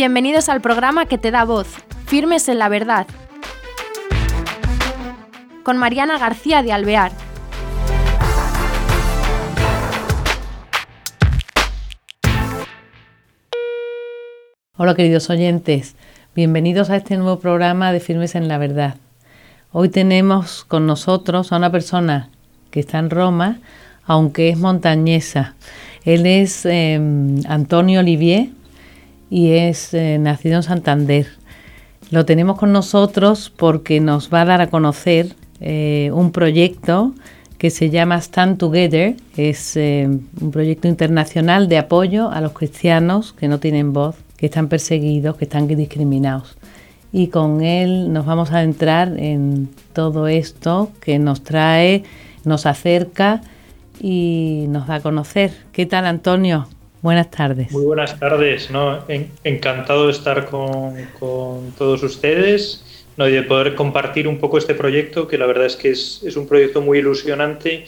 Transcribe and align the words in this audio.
Bienvenidos 0.00 0.48
al 0.48 0.62
programa 0.62 1.04
que 1.04 1.18
te 1.18 1.30
da 1.30 1.44
voz, 1.44 1.66
Firmes 2.06 2.48
en 2.48 2.58
la 2.58 2.70
Verdad, 2.70 3.06
con 5.62 5.76
Mariana 5.76 6.18
García 6.18 6.62
de 6.62 6.72
Alvear. 6.72 7.12
Hola 14.78 14.94
queridos 14.94 15.28
oyentes, 15.28 15.96
bienvenidos 16.34 16.88
a 16.88 16.96
este 16.96 17.18
nuevo 17.18 17.38
programa 17.38 17.92
de 17.92 18.00
Firmes 18.00 18.34
en 18.34 18.48
la 18.48 18.56
Verdad. 18.56 18.94
Hoy 19.70 19.90
tenemos 19.90 20.64
con 20.64 20.86
nosotros 20.86 21.52
a 21.52 21.58
una 21.58 21.70
persona 21.70 22.30
que 22.70 22.80
está 22.80 23.00
en 23.00 23.10
Roma, 23.10 23.58
aunque 24.06 24.48
es 24.48 24.56
montañesa. 24.56 25.56
Él 26.06 26.24
es 26.24 26.64
em, 26.64 27.42
Antonio 27.46 28.00
Olivier 28.00 28.48
y 29.30 29.52
es 29.52 29.94
eh, 29.94 30.18
nacido 30.18 30.56
en 30.56 30.62
Santander. 30.64 31.26
Lo 32.10 32.26
tenemos 32.26 32.58
con 32.58 32.72
nosotros 32.72 33.52
porque 33.56 34.00
nos 34.00 34.34
va 34.34 34.42
a 34.42 34.44
dar 34.44 34.60
a 34.60 34.68
conocer 34.68 35.34
eh, 35.60 36.10
un 36.12 36.32
proyecto 36.32 37.14
que 37.56 37.70
se 37.70 37.90
llama 37.90 38.16
Stand 38.16 38.58
Together. 38.58 39.14
Es 39.36 39.76
em, 39.76 40.22
un 40.40 40.50
proyecto 40.50 40.88
internacional 40.88 41.68
de 41.68 41.78
apoyo 41.78 42.30
a 42.30 42.40
los 42.40 42.52
cristianos 42.52 43.32
que 43.32 43.46
no 43.46 43.60
tienen 43.60 43.92
voz 43.92 44.16
que 44.36 44.46
están 44.46 44.68
perseguidos, 44.68 45.36
que 45.36 45.44
están 45.44 45.68
discriminados. 45.68 46.56
Y 47.12 47.28
con 47.28 47.62
él 47.62 48.12
nos 48.12 48.24
vamos 48.24 48.52
a 48.52 48.62
entrar 48.62 49.14
en 49.18 49.68
todo 49.92 50.26
esto 50.26 50.90
que 51.00 51.18
nos 51.18 51.42
trae, 51.42 52.04
nos 52.44 52.64
acerca 52.66 53.42
y 54.00 54.64
nos 54.68 54.86
da 54.86 54.96
a 54.96 55.00
conocer. 55.00 55.52
¿Qué 55.72 55.84
tal, 55.84 56.06
Antonio? 56.06 56.66
Buenas 57.02 57.30
tardes. 57.30 57.72
Muy 57.72 57.84
buenas 57.84 58.18
tardes, 58.18 58.70
¿no? 58.70 59.04
encantado 59.42 60.06
de 60.06 60.12
estar 60.12 60.46
con, 60.46 60.96
todos 61.78 62.02
ustedes 62.02 62.84
¿no? 63.16 63.26
y 63.26 63.32
de 63.32 63.42
poder 63.42 63.74
compartir 63.74 64.28
un 64.28 64.38
poco 64.38 64.58
este 64.58 64.74
proyecto, 64.74 65.26
que 65.26 65.38
la 65.38 65.46
verdad 65.46 65.64
es 65.64 65.76
que 65.76 65.90
es, 65.90 66.36
un 66.36 66.46
proyecto 66.46 66.82
muy 66.82 66.98
ilusionante, 66.98 67.86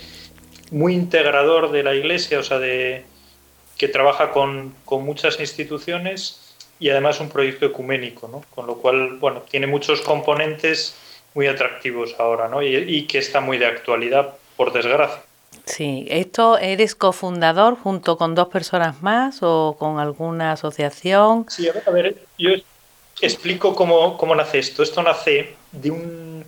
muy 0.70 0.94
integrador 0.94 1.72
de 1.72 1.82
la 1.82 1.94
Iglesia, 1.94 2.38
o 2.38 2.42
sea, 2.42 2.58
de, 2.58 3.04
que 3.76 3.88
trabaja 3.88 4.30
con, 4.30 4.74
con 4.86 5.04
muchas 5.04 5.38
instituciones 5.40 6.54
y 6.78 6.88
además 6.88 7.20
un 7.20 7.28
proyecto 7.28 7.66
ecuménico, 7.66 8.28
¿no? 8.28 8.42
con 8.54 8.66
lo 8.66 8.76
cual 8.76 9.18
bueno, 9.18 9.42
tiene 9.48 9.66
muchos 9.66 10.00
componentes 10.00 10.96
muy 11.34 11.46
atractivos 11.46 12.16
ahora 12.18 12.48
¿no? 12.48 12.62
y, 12.62 13.06
que 13.06 13.18
está 13.18 13.40
muy 13.40 13.58
de 13.58 13.66
actualidad, 13.66 14.34
por 14.56 14.72
desgracia. 14.72 15.22
Sí, 15.64 16.06
¿esto 16.10 16.58
eres 16.58 16.94
cofundador 16.94 17.76
junto 17.76 18.16
con 18.16 18.34
dos 18.34 18.48
personas 18.48 19.02
más 19.02 19.38
o 19.42 19.76
con 19.78 19.98
alguna 19.98 20.52
asociación? 20.52 21.46
Sí, 21.48 21.68
a 21.68 21.90
ver, 21.90 22.16
yo 22.38 22.50
explico 23.20 23.74
cómo, 23.74 24.18
cómo 24.18 24.34
nace 24.34 24.58
esto. 24.58 24.82
Esto 24.82 25.02
nace 25.02 25.54
de 25.70 25.90
un 25.90 26.44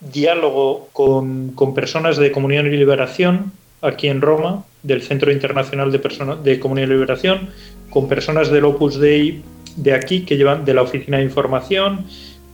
diálogo 0.00 0.88
con, 0.92 1.52
con 1.52 1.74
personas 1.74 2.16
de 2.16 2.32
Comunión 2.32 2.66
y 2.66 2.70
Liberación 2.70 3.52
aquí 3.82 4.08
en 4.08 4.20
Roma, 4.20 4.64
del 4.82 5.02
Centro 5.02 5.30
Internacional 5.30 5.92
de, 5.92 5.98
de 6.42 6.60
Comunión 6.60 6.90
y 6.90 6.94
Liberación, 6.94 7.50
con 7.90 8.08
personas 8.08 8.50
del 8.50 8.64
Opus 8.64 8.98
Dei 8.98 9.42
de 9.76 9.94
aquí, 9.94 10.24
que 10.24 10.36
llevan 10.36 10.64
de 10.64 10.74
la 10.74 10.82
Oficina 10.82 11.18
de 11.18 11.24
Información, 11.24 12.06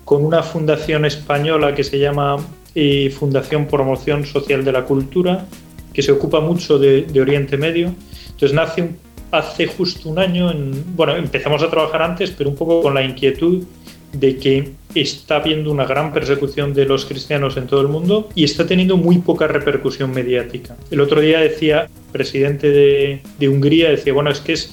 con 0.05 0.25
una 0.25 0.43
fundación 0.43 1.05
española 1.05 1.75
que 1.75 1.85
se 1.85 1.99
llama 1.99 2.37
eh, 2.75 3.11
Fundación 3.11 3.67
Promoción 3.67 4.27
Social 4.27 4.65
de 4.65 4.73
la 4.73 4.85
Cultura, 4.85 5.47
que 5.95 6.03
se 6.03 6.13
ocupa 6.13 6.41
mucho 6.41 6.79
de, 6.79 7.07
Oriente 7.19 7.57
Medio. 7.57 7.95
Entonces 8.27 8.53
nace 8.53 8.91
hace 9.31 9.67
justo 9.67 10.09
un 10.09 10.19
año, 10.19 10.51
en, 10.51 10.95
bueno, 10.95 11.17
empezamos 11.17 11.63
a 11.63 11.71
trabajar 11.71 12.03
antes, 12.03 12.31
pero 12.31 12.51
un 12.51 12.57
poco 12.57 12.83
con 12.83 12.95
la 12.95 13.03
inquietud 13.03 13.65
de 14.13 14.37
que 14.37 14.73
está 14.95 15.37
habiendo 15.37 15.73
una 15.73 15.87
gran 15.87 16.13
persecución 16.13 16.73
de 16.73 16.85
los 16.85 17.05
cristianos 17.05 17.57
en 17.57 17.67
todo 17.67 17.81
el 17.81 17.89
mundo 17.89 18.29
y 18.37 18.45
está 18.45 18.65
teniendo 18.65 18.97
muy 18.97 19.19
poca 19.19 19.49
repercusión 19.49 20.13
mediática. 20.13 20.77
El 20.91 21.01
otro 21.01 21.21
día 21.21 21.41
decía, 21.41 21.83
el 21.83 22.13
presidente 22.13 22.71
de, 22.71 23.49
Hungría 23.49 23.91
decía, 23.91 24.13
bueno, 24.13 24.31
es 24.31 24.41
que 24.41 24.53
es, 24.53 24.73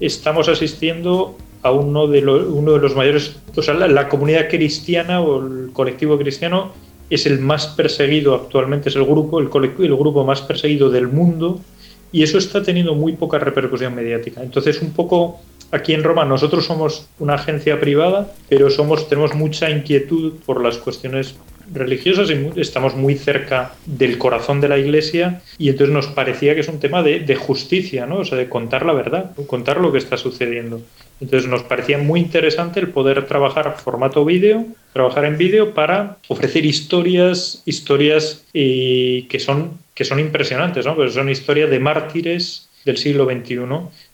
estamos 0.00 0.48
asistiendo 0.48 1.36
a 1.62 1.72
uno 1.72 2.06
de, 2.06 2.24
uno 2.24 2.72
de 2.72 2.78
los 2.78 2.96
mayores, 2.96 3.36
o 3.54 3.62
sea, 3.62 3.74
la, 3.74 4.08
comunidad 4.08 4.48
cristiana 4.48 5.20
o 5.20 5.46
el 5.46 5.70
colectivo 5.72 6.16
cristiano 6.16 6.72
es 7.10 7.26
el 7.26 7.38
más 7.38 7.68
perseguido 7.68 8.34
actualmente, 8.34 8.88
es 8.88 8.96
el 8.96 9.04
grupo, 9.04 9.40
el, 9.40 9.48
el 9.78 9.96
grupo 9.96 10.24
más 10.24 10.42
perseguido 10.42 10.90
del 10.90 11.08
mundo 11.08 11.60
y 12.12 12.22
eso 12.22 12.38
está 12.38 12.62
teniendo 12.62 12.94
muy 12.94 13.12
poca 13.12 13.38
repercusión 13.38 13.94
mediática. 13.94 14.42
Entonces, 14.42 14.80
un 14.80 14.92
poco 14.92 15.40
aquí 15.70 15.92
en 15.92 16.02
Roma, 16.02 16.24
nosotros 16.24 16.64
somos 16.64 17.08
una 17.18 17.34
agencia 17.34 17.78
privada, 17.78 18.32
pero 18.48 18.70
somos, 18.70 19.08
tenemos 19.08 19.34
mucha 19.34 19.70
inquietud 19.70 20.34
por 20.46 20.62
las 20.62 20.78
cuestiones 20.78 21.36
religiosas 21.72 22.30
y 22.30 22.60
estamos 22.60 22.94
muy 22.94 23.14
cerca 23.16 23.74
del 23.84 24.16
corazón 24.16 24.60
de 24.60 24.68
la 24.68 24.78
iglesia 24.78 25.42
y 25.58 25.68
entonces 25.68 25.94
nos 25.94 26.06
parecía 26.06 26.54
que 26.54 26.60
es 26.60 26.68
un 26.68 26.80
tema 26.80 27.02
de, 27.02 27.36
justicia, 27.36 28.06
¿no? 28.06 28.18
O 28.18 28.24
sea, 28.24 28.38
de 28.38 28.48
contar 28.48 28.86
la 28.86 28.94
verdad, 28.94 29.32
contar 29.46 29.80
lo 29.80 29.92
que 29.92 29.98
está 29.98 30.16
sucediendo. 30.16 30.80
Entonces 31.20 31.48
nos 31.48 31.62
parecía 31.64 31.98
muy 31.98 32.20
interesante 32.20 32.80
el 32.80 32.90
poder 32.90 33.26
trabajar 33.26 33.76
formato 33.78 34.24
vídeo, 34.24 34.66
trabajar 34.92 35.24
en 35.24 35.38
vídeo 35.38 35.74
para 35.74 36.18
ofrecer 36.28 36.64
historias, 36.64 37.62
historias 37.66 38.44
eh, 38.54 39.26
que, 39.28 39.40
son, 39.40 39.78
que 39.94 40.04
son 40.04 40.20
impresionantes, 40.20 40.86
¿no? 40.86 40.94
Pues 40.94 41.14
son 41.14 41.28
historias 41.28 41.70
de 41.70 41.80
mártires 41.80 42.68
del 42.84 42.96
siglo 42.96 43.24
XXI, 43.24 43.58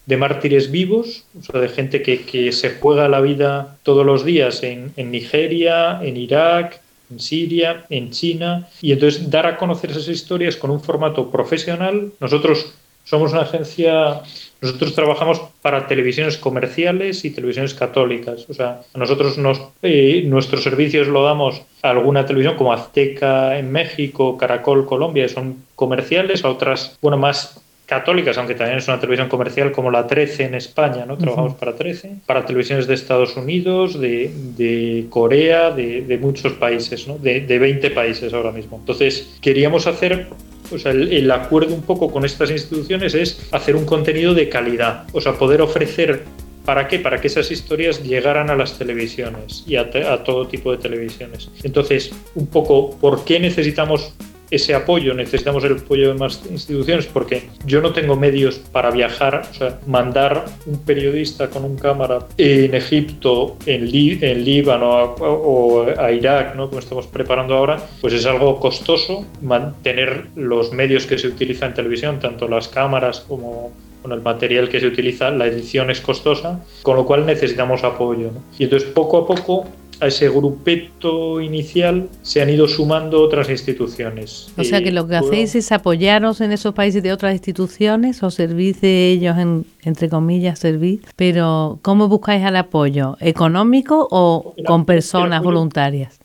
de 0.06 0.16
mártires 0.16 0.70
vivos, 0.70 1.25
o 1.38 1.43
sea, 1.43 1.60
de 1.60 1.69
gente 1.69 2.03
que, 2.03 2.22
que 2.22 2.50
se 2.53 2.70
juega 2.70 3.09
la 3.09 3.20
vida 3.20 3.76
todos 3.82 4.04
los 4.04 4.25
días 4.25 4.62
en 4.62 4.93
Nigeria, 4.97 6.00
en 6.03 6.16
Irak, 6.16 6.81
en 7.10 7.20
Siria, 7.20 7.84
en 7.91 8.10
China, 8.10 8.69
y 8.81 8.93
entonces 8.93 9.31
dar 9.31 9.47
a 9.47 9.56
conocer 9.56 9.91
esas 9.91 10.09
historias 10.09 10.56
con 10.56 10.70
un 10.70 10.81
formato 10.81 11.31
profesional. 11.31 12.12
Nosotros 12.20 12.75
somos 13.04 13.32
una 13.32 13.43
agencia, 13.43 14.22
nosotros 14.64 14.94
trabajamos 14.94 15.42
para 15.60 15.86
televisiones 15.86 16.38
comerciales 16.38 17.25
y 17.26 17.30
televisiones 17.30 17.75
católicas. 17.75 18.47
O 18.48 18.54
sea, 18.54 18.80
nosotros 18.94 19.36
nos, 19.36 19.60
eh, 19.82 20.22
nuestros 20.26 20.62
servicios 20.62 21.06
lo 21.06 21.22
damos 21.22 21.60
a 21.82 21.91
alguna 21.91 22.25
televisión 22.25 22.56
como 22.56 22.72
Azteca 22.72 23.58
en 23.58 23.70
México, 23.70 24.38
Caracol 24.38 24.86
Colombia, 24.86 25.28
son 25.28 25.64
comerciales, 25.75 26.44
a 26.44 26.48
otras, 26.48 26.98
bueno, 27.02 27.19
más 27.19 27.60
católicas, 27.86 28.38
aunque 28.38 28.54
también 28.54 28.78
es 28.78 28.88
una 28.88 28.98
televisión 28.98 29.28
comercial 29.28 29.70
como 29.70 29.91
la 29.91 30.06
13 30.06 30.44
en 30.44 30.54
España, 30.54 31.04
¿no? 31.04 31.19
Trabajamos 31.19 31.54
para 31.54 31.76
13, 31.76 32.12
para 32.25 32.46
televisiones 32.46 32.86
de 32.86 32.94
Estados 32.94 33.36
Unidos, 33.36 34.00
de, 34.00 34.31
de 34.56 35.06
Corea, 35.10 35.70
de, 35.70 36.00
de, 36.00 36.19
muchos 36.19 36.54
países, 36.54 37.06
¿no? 37.06 37.19
De, 37.19 37.42
de 37.42 37.58
20 37.58 37.91
países 37.91 38.32
ahora 38.32 38.52
mismo. 38.52 38.78
Entonces, 38.78 39.36
queríamos 39.42 39.86
hacer 39.86 40.28
o 40.72 40.78
sea, 40.78 40.92
el, 40.92 41.30
acuerdo 41.30 41.75
un 41.75 41.82
poco 41.82 42.10
con 42.10 42.25
estas 42.25 42.50
instituciones 42.50 43.14
es 43.14 43.48
hacer 43.52 43.76
un 43.76 43.84
contenido 43.84 44.34
de 44.34 44.48
calidad, 44.48 45.06
o 45.12 45.20
sea, 45.20 45.34
poder 45.34 45.60
ofrecer, 45.62 46.25
¿para 46.64 46.88
qué? 46.88 46.98
Para 46.98 47.20
que 47.20 47.28
esas 47.28 47.50
historias 47.50 48.02
llegaran 48.02 48.50
a 48.50 48.56
las 48.56 48.78
televisiones 48.78 49.64
y 49.66 49.76
a 49.76 49.91
todo 50.25 50.47
tipo 50.47 50.72
de 50.72 50.78
televisiones. 50.78 51.50
Entonces, 51.62 52.12
un 52.34 52.47
poco, 52.47 52.97
¿por 52.98 53.25
qué 53.25 53.41
necesitamos 53.41 54.14
ese 54.50 54.75
apoyo, 54.75 55.15
necesitamos 55.15 55.65
el 55.65 55.78
apoyo 55.78 56.09
de 56.09 56.15
más 56.15 56.43
instituciones 56.50 57.06
porque 57.06 57.49
yo 57.66 57.81
no 57.81 57.93
tengo 57.93 58.16
medios 58.16 58.59
para 58.59 58.91
viajar, 58.91 59.43
o 59.50 59.55
sea, 59.55 59.78
mandar 59.87 60.44
un 60.66 60.78
periodista 60.78 61.49
con 61.49 61.65
un 61.65 61.77
cámara 61.77 62.27
en 62.37 62.75
Egipto, 62.75 63.56
en, 63.66 63.88
en 63.93 64.44
Líbano 64.44 65.15
o 65.21 65.87
a 65.99 66.12
Irak, 66.12 66.55
¿no? 66.55 66.69
como 66.69 66.81
estamos 66.81 67.06
preparando 67.06 67.55
ahora, 67.56 67.81
pues 68.00 68.15
es 68.15 68.27
algo 68.27 68.60
costoso 68.60 69.27
mantener 69.43 70.27
los 70.37 70.72
medios 70.72 71.06
que 71.06 71.19
se 71.19 71.28
utilizan 71.28 71.70
en 71.70 71.75
televisión, 71.75 72.20
tanto 72.20 72.49
las 72.49 72.69
cámaras 72.69 73.20
como 73.20 73.73
el 74.12 74.20
material 74.20 74.69
que 74.69 74.81
se 74.81 74.87
utiliza, 74.87 75.31
la 75.31 75.46
edición 75.46 75.91
es 75.91 76.00
costosa, 76.00 76.61
con 76.82 76.96
lo 76.96 77.06
cual 77.06 77.25
necesitamos 77.25 77.85
apoyo. 77.85 78.31
Y 78.58 78.64
entonces 78.64 78.88
poco 78.91 79.19
a 79.19 79.26
poco 79.26 79.67
a 80.00 80.06
ese 80.06 80.29
grupeto 80.29 81.41
inicial 81.41 82.08
se 82.23 82.43
han 82.43 82.50
ido 82.50 82.69
sumando 82.69 83.23
otras 83.23 83.49
instituciones. 83.49 84.52
O 84.56 84.64
sea 84.64 84.82
que 84.82 84.93
lo 84.93 85.06
que 85.06 85.17
hacéis 85.17 85.55
es 85.55 85.73
apoyaros 85.73 86.41
en 86.41 86.52
esos 86.52 86.75
países 86.75 87.02
de 87.02 87.12
otras 87.12 87.32
instituciones 87.32 88.23
o 88.23 88.31
servís 88.31 88.81
de 88.81 89.11
ellos, 89.11 89.37
en, 89.38 89.67
entre 89.82 90.08
comillas, 90.08 90.58
servís, 90.58 91.00
pero 91.17 91.79
¿cómo 91.82 92.08
buscáis 92.08 92.44
el 92.44 92.56
apoyo? 92.56 93.17
¿Económico 93.20 94.08
o 94.11 94.55
con 94.67 94.85
personas 94.85 95.43
voluntarias? 95.43 96.19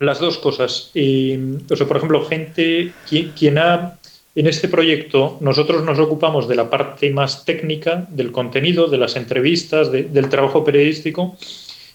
Las 0.00 0.20
dos 0.20 0.38
cosas. 0.38 0.90
o 0.94 1.76
sea, 1.76 1.86
por 1.86 1.96
ejemplo, 1.96 2.24
gente, 2.24 2.92
quien, 3.08 3.32
quien 3.32 3.58
ha 3.58 3.94
en 4.34 4.46
este 4.46 4.68
proyecto 4.68 5.36
nosotros 5.40 5.82
nos 5.82 5.98
ocupamos 5.98 6.46
de 6.46 6.54
la 6.54 6.70
parte 6.70 7.10
más 7.10 7.44
técnica, 7.44 8.06
del 8.08 8.30
contenido, 8.30 8.86
de 8.86 8.98
las 8.98 9.16
entrevistas, 9.16 9.90
del 9.90 10.28
trabajo 10.28 10.62
periodístico 10.62 11.36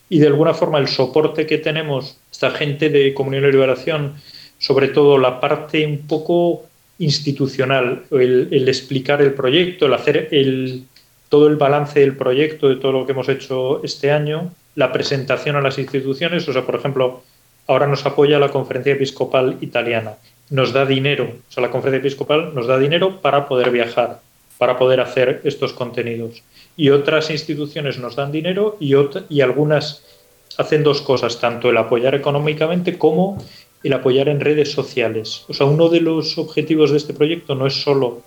y 0.10 0.20
de 0.20 0.28
alguna 0.28 0.54
forma 0.54 0.80
el 0.80 0.88
soporte 0.88 1.46
que 1.46 1.58
tenemos, 1.58 2.18
esta 2.32 2.52
gente 2.52 2.90
de 2.90 3.14
Comunión 3.14 3.46
y 3.46 3.52
Liberación, 3.52 4.16
sobre 4.60 4.90
todo 4.90 5.18
la 5.18 5.40
parte 5.40 5.86
un 5.86 6.08
poco 6.08 6.64
institucional, 7.00 8.04
el, 8.12 8.68
explicar 8.68 9.22
el 9.22 9.34
proyecto, 9.34 9.88
el 9.88 9.94
hacer 9.94 10.30
el, 10.32 10.84
todo 11.30 11.48
el 11.48 11.56
balance 11.56 12.00
del 12.00 12.16
proyecto, 12.16 12.70
de 12.70 12.76
todo 12.76 12.92
lo 12.92 13.06
que 13.06 13.14
hemos 13.14 13.30
hecho 13.30 13.84
este 13.84 14.12
año, 14.12 14.54
la 14.76 14.92
presentación 14.92 15.56
a 15.56 15.62
las 15.62 15.78
instituciones, 15.78 16.48
o 16.48 16.54
sea, 16.54 16.66
por 16.66 16.76
ejemplo, 16.76 17.24
ahora 17.68 17.88
nos 17.88 18.06
apoya 18.06 18.40
la 18.40 18.50
Conferencia 18.50 18.94
Episcopal 18.94 19.58
Italiana, 19.62 20.14
nos 20.50 20.74
da 20.74 20.86
dinero, 20.86 21.26
o 21.50 21.52
sea, 21.52 21.64
la 21.64 21.72
Conferencia 21.72 22.00
Episcopal 22.00 22.54
nos 22.54 22.68
da 22.68 22.78
dinero 22.78 23.22
para 23.22 23.48
poder 23.48 23.72
viajar, 23.72 24.22
para 24.58 24.78
poder 24.78 25.00
hacer 25.00 25.42
estos 25.44 25.74
contenidos. 25.74 26.44
Y 26.76 26.90
otras 26.90 27.30
instituciones 27.30 27.98
nos 28.00 28.16
dan 28.16 28.32
dinero 28.32 28.78
y, 28.80 28.94
y 29.30 29.42
algunas 29.42 30.04
hacen 30.58 30.84
dos 30.84 31.02
cosas, 31.02 31.40
tanto 31.40 31.70
el 31.70 31.78
apoyar 31.78 32.16
económicamente 32.16 32.98
como 32.98 33.38
el 33.84 33.94
apoyar 33.94 34.30
en 34.30 34.40
redes 34.40 34.72
sociales. 34.72 35.46
O 35.50 35.54
sea, 35.54 35.66
uno 35.66 35.90
de 35.90 36.02
los 36.02 36.38
objetivos 36.38 36.92
de 36.92 36.98
este 36.98 37.14
proyecto 37.14 37.56
no 37.56 37.68
es 37.68 37.82
solo 37.82 38.22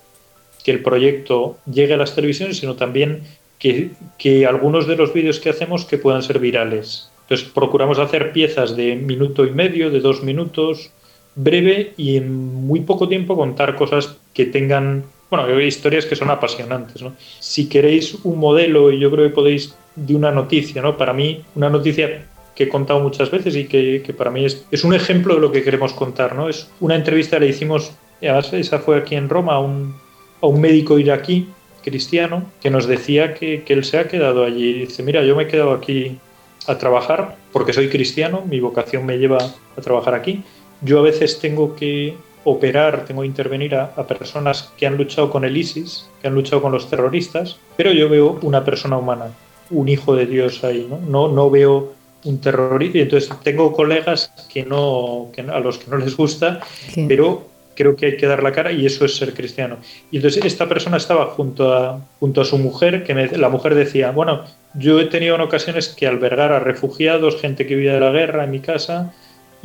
que 0.65 0.71
el 0.71 0.83
proyecto 0.83 1.57
llegue 1.71 1.95
a 1.95 1.97
las 1.97 2.15
televisiones, 2.15 2.59
sino 2.59 2.75
también 2.75 3.23
que, 3.59 3.91
que 4.19 4.47
algunos 4.47 4.87
de 4.87 4.97
los 4.97 5.13
vídeos 5.13 5.41
que 5.41 5.51
hacemos 5.51 5.85
que 5.85 5.99
puedan 5.99 6.23
ser 6.23 6.39
virales. 6.39 7.11
Entonces 7.23 7.49
procuramos 7.49 7.99
hacer 7.99 8.33
piezas 8.33 8.77
de 8.77 8.97
minuto 8.97 9.47
y 9.47 9.51
medio, 9.51 9.91
de 9.91 10.01
dos 10.01 10.23
minutos, 10.23 10.91
breve 11.35 11.93
y 11.97 12.17
en 12.17 12.33
muy 12.33 12.81
poco 12.81 13.09
tiempo 13.09 13.37
contar 13.37 13.77
cosas 13.77 14.17
que 14.35 14.47
tengan, 14.47 15.05
bueno, 15.31 15.61
historias 15.61 16.07
que 16.07 16.17
son 16.17 16.31
apasionantes. 16.31 17.03
¿no? 17.03 17.15
Si 17.41 17.69
queréis 17.69 18.17
un 18.25 18.39
modelo, 18.39 18.93
y 18.93 18.99
yo 18.99 19.11
creo 19.11 19.29
que 19.29 19.35
podéis, 19.35 19.75
de 19.95 20.15
una 20.15 20.31
noticia, 20.31 20.83
¿no? 20.83 20.97
Para 20.97 21.15
mí, 21.15 21.43
una 21.55 21.71
noticia 21.71 22.27
que 22.55 22.65
he 22.65 22.69
contado 22.69 23.01
muchas 23.01 23.31
veces 23.31 23.57
y 23.57 23.65
que, 23.65 24.03
que 24.05 24.13
para 24.13 24.31
mí 24.31 24.45
es, 24.45 24.67
es, 24.71 24.85
un 24.85 24.95
ejemplo 24.95 25.35
de 25.35 25.41
lo 25.41 25.53
que 25.53 25.63
queremos 25.63 25.93
contar, 25.95 26.35
¿no? 26.35 26.49
Es 26.49 26.71
una 26.81 26.95
entrevista 26.95 27.39
le 27.39 27.49
hicimos, 27.49 27.93
esa 28.21 28.79
fue 28.79 28.99
aquí 28.99 29.15
en 29.15 29.29
Roma, 29.29 29.55
a 29.55 29.61
un, 29.61 29.97
a 30.43 30.47
un 30.47 30.61
médico 30.61 30.99
iraquí 30.99 31.49
cristiano 31.83 32.45
que 32.61 32.69
nos 32.69 32.87
decía 32.87 33.33
que, 33.33 33.63
que 33.63 33.73
él 33.73 33.85
se 33.85 33.99
ha 33.99 34.09
quedado 34.09 34.45
allí. 34.45 34.73
Dice, 34.73 35.03
mira, 35.03 35.23
yo 35.23 35.37
me 35.37 35.45
he 35.45 35.49
quedado 35.49 35.73
aquí 35.73 36.19
a 36.67 36.77
trabajar 36.79 37.37
porque 37.53 37.73
soy 37.73 37.89
cristiano, 37.89 38.43
mi 38.47 38.61
vocación 38.61 39.07
me 39.07 39.19
lleva 39.19 39.39
a 39.39 39.81
trabajar 39.81 40.15
aquí. 40.15 40.43
Yo 40.83 40.99
a 40.99 41.03
veces 41.03 41.39
tengo 41.39 41.75
que 41.77 42.17
operar, 42.47 43.05
tengo 43.05 43.23
que 43.23 43.27
intervenir 43.27 43.75
a, 43.75 44.07
personas 44.07 44.73
que 44.79 44.87
han 44.87 44.97
luchado 44.97 45.31
con 45.31 45.45
el 45.45 45.57
ISIS, 45.57 46.09
que 46.21 46.29
han 46.29 46.35
luchado 46.35 46.63
con 46.63 46.71
los 46.71 46.89
terroristas, 46.89 47.59
pero 47.77 47.93
yo 47.93 48.09
veo 48.09 48.39
una 48.43 48.65
persona 48.65 48.97
humana, 48.97 49.27
un 49.71 49.89
hijo 49.89 50.15
de 50.15 50.27
Dios 50.27 50.63
ahí, 50.63 50.87
¿no? 50.89 51.01
No, 51.01 51.27
no 51.27 51.51
veo 51.51 51.95
un 52.25 52.41
terrorista. 52.41 52.99
Entonces 52.99 53.31
tengo 53.43 53.73
colegas 53.73 54.33
que 54.49 54.65
no, 54.65 55.29
que 55.35 55.41
a 55.41 55.59
los 55.59 55.79
que 55.79 55.91
no 55.91 55.97
les 55.97 56.17
gusta, 56.17 56.61
pero 57.09 57.49
creo 57.75 57.97
que 57.97 58.07
hay 58.07 58.17
que 58.17 58.27
dar 58.27 58.45
la 58.45 58.53
cara 58.53 58.71
y 58.71 58.87
eso 58.87 59.05
es 59.05 59.17
ser 59.17 59.35
cristiano. 59.35 59.79
Y 60.13 60.17
entonces 60.17 60.45
esta 60.45 60.69
persona 60.69 60.99
estaba 60.99 61.27
junto 61.27 61.75
a, 61.75 62.01
junto 62.21 62.41
a 62.41 62.45
su 62.45 62.59
mujer, 62.59 63.03
que 63.03 63.13
la 63.15 63.49
mujer 63.49 63.75
decía, 63.75 64.13
bueno, 64.13 64.45
yo 64.75 65.01
he 65.01 65.07
tenido 65.07 65.35
en 65.35 65.41
ocasiones 65.41 65.89
que 65.89 66.07
albergar 66.07 66.53
a 66.53 66.61
refugiados, 66.61 67.41
gente 67.41 67.67
que 67.67 67.75
vive 67.75 67.93
de 67.93 68.01
la 68.01 68.11
guerra 68.11 68.45
en 68.45 68.53
mi 68.53 68.61
casa, 68.61 69.13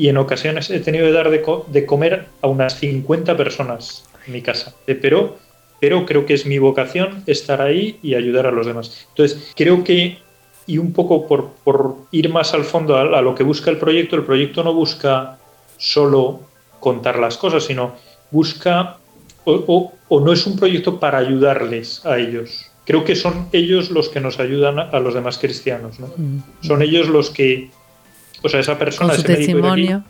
y 0.01 0.09
en 0.09 0.18
ocasiones 0.18 0.71
he 0.71 0.80
tenido 0.80 1.06
que 1.06 1.12
dar 1.12 1.30
de, 1.30 1.45
de 1.68 1.86
comer 1.86 2.25
a 2.42 2.48
unas 2.48 2.80
50 2.80 3.38
personas 3.38 4.03
en 4.25 4.33
mi 4.33 4.42
casa. 4.42 4.74
Pero, 4.88 5.38
pero 5.80 6.07
creo 6.07 6.25
que 6.25 6.33
es 6.33 6.48
mi 6.48 6.57
vocación 6.57 7.21
estar 7.27 7.62
ahí 7.62 8.00
y 8.01 8.15
ayudar 8.15 8.48
a 8.48 8.51
los 8.51 8.65
demás. 8.65 9.06
Entonces, 9.09 9.53
creo 9.56 9.83
que, 9.83 10.18
y 10.65 10.80
un 10.80 10.92
poco 10.92 11.27
por, 11.27 11.51
por 11.63 11.98
ir 12.09 12.30
más 12.30 12.56
al 12.56 12.63
fondo 12.63 12.98
a, 12.98 13.01
a 13.01 13.21
lo 13.21 13.36
que 13.36 13.44
busca 13.44 13.69
el 13.69 13.77
proyecto, 13.77 14.15
el 14.15 14.24
proyecto 14.24 14.63
no 14.63 14.74
busca 14.74 15.38
solo 15.77 16.39
contar 16.80 17.19
las 17.19 17.38
cosas, 17.38 17.63
sino 17.65 17.94
busca 18.31 18.97
o, 19.45 19.94
no 20.09 20.33
es 20.33 20.47
un 20.47 20.57
proyecto 20.57 21.00
para 21.00 21.19
ayudarles 21.19 22.04
a 22.07 22.18
ellos. 22.18 22.65
Creo 22.86 23.04
que 23.04 23.15
son 23.15 23.50
ellos 23.51 23.92
los 23.92 24.09
que 24.09 24.19
nos 24.19 24.39
ayudan 24.39 24.80
a, 24.80 25.00
los 25.00 25.13
demás 25.13 25.38
cristianos. 25.38 26.00
¿no? 26.00 26.07
Mm. 26.18 26.39
Son 26.62 26.81
ellos 26.81 27.07
los 27.07 27.30
que, 27.30 27.69
o 28.42 28.50
sea, 28.50 28.60
esa 28.60 28.78
persona, 28.78 29.14
ese 29.14 29.24
testimonio, 29.24 30.04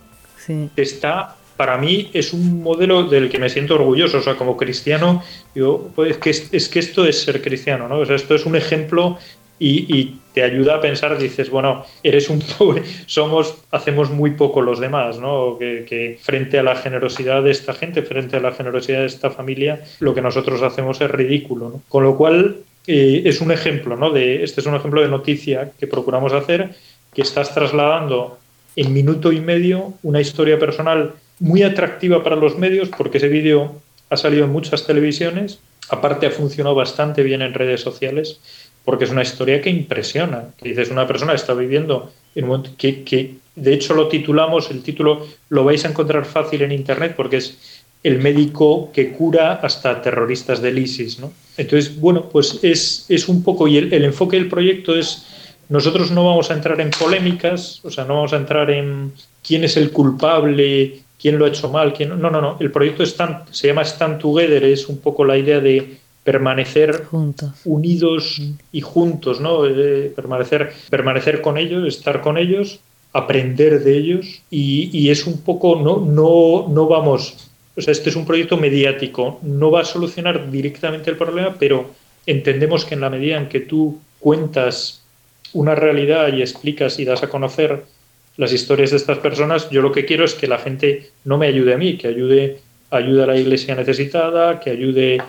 está, 0.76 1.36
para 1.62 1.78
mí 1.78 2.10
es 2.14 2.34
un 2.34 2.64
modelo 2.64 3.04
del 3.04 3.30
que 3.30 3.38
me 3.38 3.48
siento 3.48 3.76
orgulloso. 3.76 4.18
O 4.18 4.22
sea, 4.22 4.36
como 4.36 4.58
cristiano, 4.58 5.22
yo, 5.54 5.92
pues, 5.94 6.18
que 6.18 6.32
es, 6.32 6.70
que 6.70 6.80
esto 6.80 7.06
es 7.06 7.22
ser 7.22 7.40
cristiano, 7.40 7.88
¿no? 7.88 8.00
O 8.00 8.06
sea, 8.08 8.16
esto 8.16 8.34
es 8.34 8.48
un 8.48 8.56
ejemplo 8.56 9.20
y, 9.60 10.18
te 10.34 10.42
ayuda 10.44 10.76
a 10.76 10.82
pensar, 10.82 11.18
dices, 11.20 11.50
bueno, 11.50 11.86
eres 12.02 12.30
un 12.30 12.40
pobre, 12.40 12.84
somos, 13.06 13.58
hacemos 13.70 14.10
muy 14.10 14.32
poco 14.32 14.62
los 14.62 14.80
demás, 14.80 15.20
¿no? 15.20 15.58
Que, 15.60 16.18
frente 16.20 16.58
a 16.58 16.64
la 16.64 16.76
generosidad 16.78 17.44
de 17.44 17.52
esta 17.52 17.74
gente, 17.74 18.02
frente 18.02 18.38
a 18.38 18.40
la 18.40 18.54
generosidad 18.54 19.02
de 19.02 19.08
esta 19.08 19.30
familia, 19.30 19.84
lo 20.00 20.16
que 20.16 20.22
nosotros 20.22 20.64
hacemos 20.64 21.00
es 21.02 21.12
ridículo, 21.12 21.70
¿no? 21.70 21.82
Con 21.90 22.04
lo 22.06 22.18
cual, 22.18 22.62
eh, 22.88 23.22
es 23.26 23.40
un 23.42 23.52
ejemplo, 23.52 23.96
¿no? 23.96 24.10
De, 24.10 24.44
este 24.44 24.62
es 24.62 24.68
un 24.68 24.74
ejemplo 24.74 25.02
de 25.02 25.10
noticia 25.10 25.74
que 25.78 25.86
procuramos 25.86 26.34
hacer, 26.34 26.72
que 27.14 27.22
estás 27.22 27.54
trasladando 27.54 28.38
en 28.76 28.94
minuto 28.94 29.32
y 29.32 29.40
medio 29.40 29.94
una 30.04 30.22
historia 30.22 30.58
personal 30.58 31.14
muy 31.40 31.64
atractiva 31.64 32.24
para 32.24 32.36
los 32.36 32.58
medios, 32.58 32.90
porque 32.90 33.18
ese 33.18 33.28
vídeo 33.28 33.82
ha 34.10 34.18
salido 34.18 34.46
en 34.46 34.52
muchas 34.52 34.86
televisiones, 34.86 35.60
aparte 35.90 36.28
ha 36.28 36.32
funcionado 36.32 36.76
bastante 36.76 37.24
bien 37.24 37.42
en 37.42 37.54
redes 37.54 37.82
sociales 37.82 38.40
porque 38.86 39.06
es 39.06 39.12
una 39.12 39.22
historia 39.22 39.62
que 39.62 39.70
impresiona. 39.70 40.46
Que 40.58 40.70
dices, 40.70 40.90
una 40.90 41.08
persona 41.08 41.34
está 41.34 41.54
viviendo 41.54 42.12
en 42.36 42.50
un 42.50 42.64
que, 42.78 43.04
que 43.04 43.36
de 43.56 43.74
hecho 43.74 43.94
lo 43.94 44.08
titulamos, 44.08 44.72
el 44.72 44.82
título 44.82 45.28
lo 45.50 45.64
vais 45.64 45.84
a 45.86 45.90
encontrar 45.90 46.26
fácil 46.26 46.62
en 46.62 46.72
internet 46.72 47.14
porque 47.16 47.38
es 47.38 47.58
el 48.04 48.18
médico 48.18 48.92
que 48.92 49.12
cura 49.12 49.54
hasta 49.54 50.02
terroristas 50.02 50.62
del 50.62 50.80
ISIS. 50.80 51.20
¿no? 51.20 51.32
Entonces, 51.58 52.00
bueno, 52.00 52.30
pues 52.30 52.60
es, 52.64 53.06
es 53.10 53.28
un 53.28 53.44
poco, 53.44 53.68
y 53.68 53.78
el, 53.78 54.04
enfoque 54.04 54.38
del 54.38 54.50
proyecto 54.50 54.96
es, 54.96 55.28
nosotros 55.72 56.12
no 56.12 56.26
vamos 56.26 56.52
a 56.52 56.54
entrar 56.54 56.82
en 56.82 56.90
polémicas, 56.92 57.80
o 57.86 57.90
sea, 57.90 58.04
no 58.04 58.16
vamos 58.16 58.34
a 58.34 58.36
entrar 58.36 58.70
en 58.70 59.14
quién 59.42 59.64
es 59.64 59.78
el 59.78 59.92
culpable, 59.92 61.00
quién 61.18 61.40
lo 61.40 61.46
ha 61.46 61.48
hecho 61.48 61.70
mal, 61.70 61.94
quién 61.94 62.10
no, 62.10 62.30
no, 62.30 62.42
no, 62.42 62.58
el 62.60 62.72
proyecto 62.72 63.06
se 63.06 63.68
llama 63.68 63.86
Stand 63.86 64.20
Together, 64.20 64.66
es 64.66 64.90
un 64.90 64.98
poco 64.98 65.24
la 65.24 65.38
idea 65.38 65.62
de 65.62 65.98
permanecer 66.26 67.06
unidos 67.64 68.38
mm. 68.40 68.52
y 68.74 68.82
juntos, 68.82 69.40
¿no? 69.40 69.66
Eh, 69.66 70.12
permanecer, 70.14 70.74
permanecer 70.90 71.40
con 71.40 71.58
ellos, 71.58 71.88
estar 71.88 72.20
con 72.20 72.38
ellos, 72.38 72.82
aprender 73.14 73.82
de 73.82 73.98
ellos 73.98 74.42
y, 74.50 75.10
es 75.10 75.26
un 75.26 75.40
poco, 75.40 75.78
no, 75.78 76.02
no, 76.02 76.68
no 76.68 76.88
vamos, 76.88 77.50
o 77.78 77.82
sea, 77.82 77.94
este 77.94 78.10
es 78.10 78.18
un 78.18 78.26
proyecto 78.26 78.58
mediático, 78.58 79.40
no 79.42 79.72
va 79.72 79.82
a 79.82 79.86
solucionar 79.86 80.52
directamente 80.52 81.10
el 81.10 81.16
problema, 81.16 81.56
pero 81.58 81.92
entendemos 82.26 82.84
que 82.84 82.96
en 82.96 83.02
la 83.02 83.10
medida 83.10 83.38
en 83.38 83.48
que 83.48 83.62
tú 83.62 84.00
cuentas 84.20 85.01
una 85.54 85.76
realidad 85.76 86.32
y 86.34 86.42
explicas 86.42 87.00
y 87.00 87.06
das 87.06 87.24
a 87.24 87.30
conocer 87.30 87.84
las 88.38 88.54
historias 88.54 88.92
de 88.92 88.98
estas 88.98 89.18
personas, 89.20 89.70
yo 89.70 89.82
lo 89.82 89.92
que 89.92 90.06
quiero 90.06 90.24
es 90.26 90.34
que 90.34 90.48
la 90.48 90.58
gente 90.58 91.12
no 91.26 91.38
me 91.38 91.48
ayude 91.48 91.74
a 91.74 91.78
mí, 91.78 91.98
que 91.98 92.08
ayude, 92.08 92.60
a 92.90 93.00
la 93.00 93.38
iglesia 93.38 93.76
necesitada, 93.76 94.60
que 94.60 94.70
ayude 94.70 95.22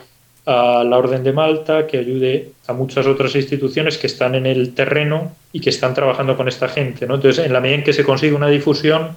a 0.47 0.85
la 0.85 0.99
Orden 0.99 1.23
de 1.23 1.33
Malta, 1.33 1.87
que 1.87 1.99
ayude 1.99 2.51
a 2.67 2.73
muchas 2.73 3.07
otras 3.07 3.35
instituciones 3.37 3.99
que 3.99 4.07
están 4.07 4.35
en 4.35 4.47
el 4.47 4.75
terreno 4.75 5.33
y 5.53 5.61
que 5.61 5.71
están 5.71 5.95
trabajando 5.95 6.37
con 6.37 6.49
esta 6.49 6.69
gente. 6.69 7.07
¿no? 7.07 7.17
Entonces, 7.17 7.45
en 7.45 7.53
la 7.53 7.61
medida 7.61 7.77
en 7.77 7.85
que 7.85 7.93
se 7.93 8.05
consigue 8.05 8.35
una 8.35 8.49
difusión, 8.49 9.17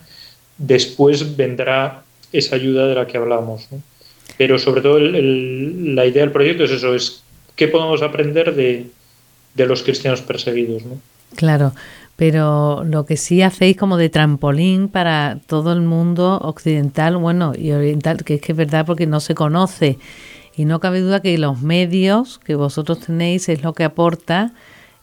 después 0.58 1.36
vendrá 1.36 2.04
esa 2.32 2.56
ayuda 2.56 2.88
de 2.88 2.96
la 2.96 3.08
que 3.08 3.18
hablamos. 3.18 3.68
Pero 4.38 4.60
sobre 4.60 4.82
todo 4.82 5.00
la 5.00 6.06
idea 6.06 6.22
del 6.22 6.32
proyecto 6.32 6.66
es 6.66 6.72
eso, 6.72 6.94
es 6.94 7.24
qué 7.56 7.68
podemos 7.68 8.02
aprender 8.02 8.54
de, 8.54 8.88
de 9.56 9.66
los 9.66 9.82
cristianos 9.82 10.22
perseguidos. 10.22 10.86
¿no? 10.86 11.00
Claro, 11.36 11.74
pero 12.16 12.84
lo 12.84 13.06
que 13.06 13.18
sí 13.18 13.42
hacéis 13.42 13.76
como 13.76 13.98
de 13.98 14.10
trampolín 14.10 14.88
para 14.88 15.40
todo 15.48 15.74
el 15.74 15.82
mundo 15.82 16.38
occidental, 16.42 17.18
bueno, 17.18 17.54
y 17.58 17.72
oriental, 17.72 18.24
que 18.24 18.36
es 18.36 18.42
que 18.42 18.52
es 18.52 18.58
verdad 18.58 18.86
porque 18.86 19.08
no 19.08 19.20
se 19.20 19.36
conoce 19.36 19.98
y 20.56 20.66
no 20.66 20.80
cabe 20.80 21.02
duda 21.02 21.22
que 21.22 21.38
los 21.38 21.62
medios 21.62 22.40
que 22.40 22.56
vosotros 22.56 23.00
tenéis 23.00 23.50
es 23.50 23.64
lo 23.64 23.74
que 23.74 23.84
aporta 23.84 24.54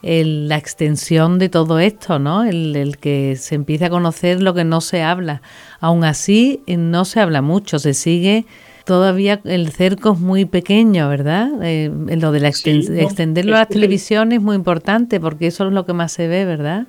la 0.02 0.56
extensión 0.56 1.38
de 1.38 1.48
todo 1.48 1.78
esto, 1.78 2.18
¿no? 2.18 2.42
El, 2.42 2.96
que 3.00 3.36
se 3.36 3.54
empiece 3.54 3.84
a 3.84 3.90
conocer 3.90 4.42
lo 4.42 4.52
que 4.52 4.64
no 4.64 4.80
se 4.80 5.02
habla. 5.02 5.42
Aún 5.80 6.02
así, 6.02 6.60
no 6.66 7.04
se 7.04 7.20
habla 7.20 7.40
mucho, 7.40 7.78
se 7.78 7.94
sigue 7.94 8.44
todavía 8.84 9.40
el 9.44 9.70
cerco 9.70 10.12
es 10.12 10.18
muy 10.18 10.44
pequeño, 10.44 11.08
¿verdad? 11.08 11.50
Eh, 11.62 11.90
lo 12.16 12.32
de 12.32 12.40
la 12.40 12.48
extenderlo 12.48 13.56
a 13.56 13.60
las 13.60 13.68
televisiones 13.68 14.38
es 14.38 14.42
muy 14.42 14.56
importante 14.56 15.20
porque 15.20 15.46
eso 15.46 15.66
es 15.66 15.72
lo 15.72 15.86
que 15.86 15.92
más 15.92 16.12
se 16.12 16.28
ve, 16.28 16.44
¿verdad? 16.44 16.86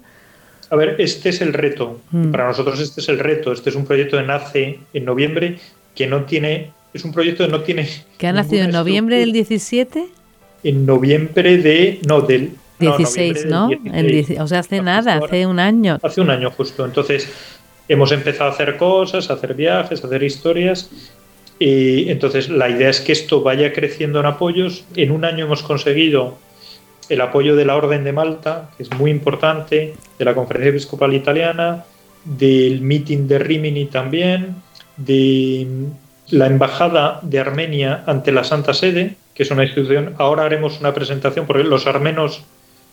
A 0.69 0.75
ver, 0.75 0.95
este 0.99 1.29
es 1.29 1.41
el 1.41 1.53
reto. 1.53 1.99
Mm. 2.11 2.31
Para 2.31 2.47
nosotros 2.47 2.79
este 2.79 3.01
es 3.01 3.09
el 3.09 3.19
reto. 3.19 3.51
Este 3.51 3.69
es 3.69 3.75
un 3.75 3.85
proyecto 3.85 4.17
que 4.17 4.23
nace 4.23 4.79
en 4.93 5.05
noviembre 5.05 5.59
que 5.93 6.07
no 6.07 6.23
tiene 6.23 6.71
es 6.93 7.03
un 7.03 7.11
proyecto 7.11 7.45
que 7.45 7.51
no 7.51 7.61
tiene... 7.61 7.89
¿Que 8.17 8.27
ha 8.27 8.33
nacido 8.33 8.65
en 8.65 8.71
noviembre 8.71 9.17
del 9.17 9.33
17? 9.33 10.05
En 10.63 10.85
noviembre 10.85 11.57
de... 11.57 11.99
No, 12.07 12.21
del... 12.21 12.51
16, 12.79 13.45
¿no? 13.45 13.69
o 14.39 14.47
sea, 14.47 14.59
hace 14.59 14.81
nada, 14.81 15.15
hace 15.15 15.45
un 15.45 15.59
año. 15.59 15.99
Hace 16.03 16.19
un 16.19 16.29
año 16.29 16.51
justo. 16.51 16.83
Entonces, 16.83 17.29
hemos 17.87 18.11
empezado 18.11 18.49
a 18.49 18.53
hacer 18.53 18.75
cosas, 18.75 19.29
a 19.29 19.35
hacer 19.35 19.53
viajes, 19.53 20.03
a 20.03 20.07
hacer 20.07 20.21
historias. 20.21 20.89
Y 21.59 22.09
entonces, 22.09 22.49
la 22.49 22.69
idea 22.69 22.89
es 22.89 22.99
que 23.01 23.11
esto 23.11 23.41
vaya 23.41 23.73
creciendo 23.73 24.19
en 24.19 24.25
apoyos. 24.25 24.85
En 24.95 25.11
un 25.11 25.25
año 25.25 25.45
hemos 25.45 25.63
conseguido 25.63 26.37
el 27.09 27.21
apoyo 27.21 27.55
de 27.55 27.65
la 27.65 27.75
Orden 27.75 28.03
de 28.03 28.13
Malta, 28.13 28.71
que 28.75 28.83
es 28.83 28.91
muy 28.91 29.11
importante, 29.11 29.93
de 30.17 30.25
la 30.25 30.33
Conferencia 30.33 30.69
Episcopal 30.69 31.13
Italiana, 31.13 31.85
del 32.25 32.81
meeting 32.81 33.27
de 33.27 33.39
Rimini 33.39 33.85
también, 33.85 34.55
de 34.97 35.67
la 36.29 36.47
Embajada 36.47 37.19
de 37.21 37.39
Armenia 37.39 38.03
ante 38.07 38.31
la 38.31 38.43
Santa 38.43 38.73
Sede, 38.73 39.15
que 39.33 39.43
es 39.43 39.51
una 39.51 39.63
institución. 39.63 40.15
Ahora 40.17 40.43
haremos 40.43 40.79
una 40.79 40.93
presentación 40.93 41.45
porque 41.45 41.63
los 41.63 41.87
armenos 41.87 42.43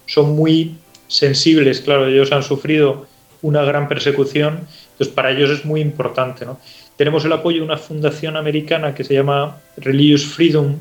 son 0.06 0.34
muy 0.34 0.76
sensibles, 1.06 1.80
claro, 1.80 2.06
ellos 2.06 2.32
han 2.32 2.42
sufrido 2.42 3.06
una 3.42 3.62
gran 3.62 3.88
persecución, 3.88 4.60
entonces 5.00 5.14
para 5.14 5.30
ellos 5.30 5.48
es 5.48 5.64
muy 5.64 5.80
importante. 5.80 6.44
¿no? 6.44 6.60
Tenemos 6.96 7.24
el 7.24 7.32
apoyo 7.32 7.60
de 7.60 7.64
una 7.64 7.78
fundación 7.78 8.36
americana 8.36 8.94
que 8.94 9.02
se 9.02 9.14
llama 9.14 9.56
Religious 9.78 10.26
Freedom 10.26 10.76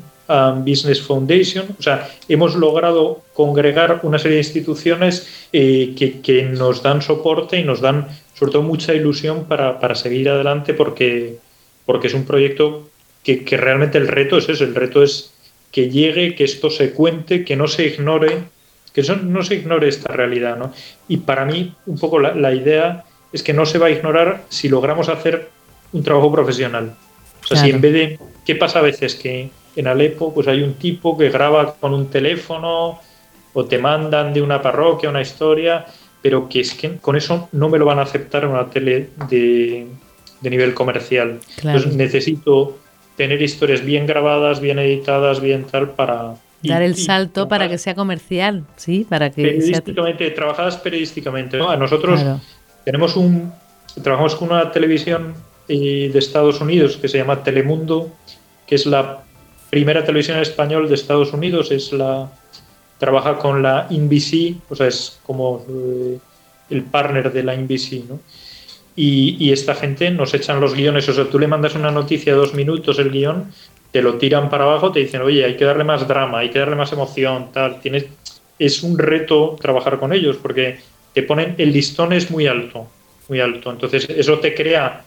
Business 0.58 1.00
Foundation. 1.00 1.74
O 1.78 1.82
sea, 1.82 2.06
hemos 2.28 2.54
logrado 2.54 3.22
congregar 3.32 4.00
una 4.02 4.18
serie 4.18 4.36
de 4.36 4.42
instituciones 4.42 5.48
eh, 5.54 5.94
que, 6.22 6.42
nos 6.42 6.82
dan 6.82 7.00
soporte 7.00 7.58
y 7.58 7.64
nos 7.64 7.80
dan 7.80 8.08
sobre 8.34 8.52
todo 8.52 8.62
mucha 8.62 8.92
ilusión 8.92 9.46
para, 9.46 9.94
seguir 9.94 10.28
adelante 10.28 10.74
porque, 10.74 11.38
porque 11.86 12.08
es 12.08 12.14
un 12.14 12.26
proyecto 12.26 12.90
que, 13.24 13.42
realmente 13.56 13.96
el 13.96 14.06
reto 14.06 14.36
es 14.36 14.50
eso, 14.50 14.64
el 14.64 14.74
reto 14.74 15.02
es 15.02 15.32
que 15.72 15.88
llegue, 15.88 16.34
que 16.34 16.44
esto 16.44 16.68
se 16.68 16.92
cuente, 16.92 17.42
que 17.42 17.56
no 17.56 17.68
se 17.68 17.86
ignore, 17.86 18.42
que 18.92 19.02
no 19.02 19.42
se 19.42 19.54
ignore 19.54 19.88
esta 19.88 20.12
realidad. 20.12 20.58
¿no? 20.58 20.74
Y 21.08 21.16
para 21.16 21.46
mí, 21.46 21.74
un 21.86 21.98
poco 21.98 22.20
la, 22.20 22.54
idea 22.54 23.04
es 23.32 23.42
que 23.42 23.52
no 23.52 23.66
se 23.66 23.78
va 23.78 23.86
a 23.86 23.90
ignorar 23.90 24.44
si 24.48 24.68
logramos 24.68 25.08
hacer 25.08 25.50
un 25.92 26.02
trabajo 26.02 26.32
profesional. 26.32 26.94
O 27.44 27.46
sea, 27.46 27.58
si 27.58 27.70
en 27.70 27.80
vez 27.80 27.92
de. 27.92 28.18
¿Qué 28.44 28.54
pasa 28.54 28.80
a 28.80 28.82
veces? 28.82 29.14
Que 29.14 29.50
en 29.76 29.86
Alepo 29.86 30.32
pues 30.34 30.48
hay 30.48 30.62
un 30.62 30.74
tipo 30.74 31.16
que 31.16 31.30
graba 31.30 31.74
con 31.74 31.94
un 31.94 32.08
teléfono 32.08 33.00
o 33.52 33.64
te 33.64 33.78
mandan 33.78 34.32
de 34.32 34.42
una 34.42 34.62
parroquia 34.62 35.10
una 35.10 35.20
historia, 35.20 35.86
pero 36.22 36.48
que 36.48 36.60
es 36.60 36.74
que 36.74 36.96
con 36.96 37.16
eso 37.16 37.48
no 37.52 37.68
me 37.68 37.78
lo 37.78 37.84
van 37.84 37.98
a 37.98 38.02
aceptar 38.02 38.44
en 38.44 38.50
una 38.50 38.68
tele 38.68 39.10
de, 39.28 39.86
nivel 40.42 40.74
comercial. 40.74 41.40
Entonces 41.62 41.94
necesito 41.94 42.78
tener 43.16 43.42
historias 43.42 43.84
bien 43.84 44.06
grabadas, 44.06 44.60
bien 44.60 44.78
editadas, 44.78 45.40
bien 45.40 45.64
tal 45.64 45.90
para... 45.90 46.34
Dar 46.62 46.82
el 46.82 46.96
salto 46.96 47.48
para 47.48 47.68
que 47.68 47.78
sea 47.78 47.94
comercial, 47.94 48.64
sí, 48.76 49.06
para 49.08 49.30
que... 49.30 49.42
Periodísticamente, 49.42 50.30
trabajadas 50.30 50.76
periodísticamente. 50.76 51.56
Nosotros 51.56 52.22
tenemos 52.84 53.16
un... 53.16 53.52
Trabajamos 54.02 54.36
con 54.36 54.50
una 54.50 54.70
televisión 54.70 55.34
eh, 55.68 56.10
de 56.12 56.18
Estados 56.18 56.60
Unidos 56.60 56.96
que 56.96 57.08
se 57.08 57.18
llama 57.18 57.42
Telemundo, 57.42 58.10
que 58.66 58.76
es 58.76 58.86
la 58.86 59.24
primera 59.70 60.04
televisión 60.04 60.36
en 60.36 60.42
español 60.42 60.88
de 60.88 60.94
Estados 60.94 61.32
Unidos, 61.32 61.70
es 61.70 61.92
la 61.92 62.30
trabaja 62.98 63.38
con 63.38 63.62
la 63.62 63.86
NBC, 63.90 64.56
o 64.68 64.76
sea, 64.76 64.86
es 64.86 65.18
como 65.24 65.64
eh, 65.68 66.18
el 66.70 66.82
partner 66.82 67.32
de 67.32 67.42
la 67.42 67.56
NBC, 67.56 68.04
¿no? 68.08 68.20
Y, 68.96 69.50
esta 69.50 69.74
gente 69.74 70.10
nos 70.10 70.34
echan 70.34 70.60
los 70.60 70.74
guiones, 70.74 71.08
o 71.08 71.14
sea, 71.14 71.24
tú 71.24 71.38
le 71.38 71.46
mandas 71.46 71.74
una 71.74 71.90
noticia 71.90 72.34
dos 72.34 72.52
minutos 72.52 72.98
el 72.98 73.10
guion, 73.10 73.50
te 73.92 74.02
lo 74.02 74.14
tiran 74.16 74.50
para 74.50 74.64
abajo, 74.64 74.92
te 74.92 75.00
dicen, 75.00 75.22
oye, 75.22 75.44
hay 75.44 75.56
que 75.56 75.64
darle 75.64 75.84
más 75.84 76.06
drama, 76.06 76.40
hay 76.40 76.50
que 76.50 76.58
darle 76.58 76.76
más 76.76 76.92
emoción, 76.92 77.50
tal. 77.52 77.80
Tienes, 77.80 78.06
es 78.58 78.82
un 78.82 78.98
reto 78.98 79.56
trabajar 79.60 79.98
con 79.98 80.12
ellos 80.12 80.36
porque 80.36 80.80
te 81.12 81.22
ponen, 81.22 81.54
el 81.58 81.72
listón 81.72 82.12
es 82.12 82.30
muy 82.30 82.46
alto, 82.46 82.86
muy 83.28 83.40
alto. 83.40 83.70
Entonces, 83.70 84.08
eso 84.08 84.38
te 84.38 84.54
crea 84.54 85.04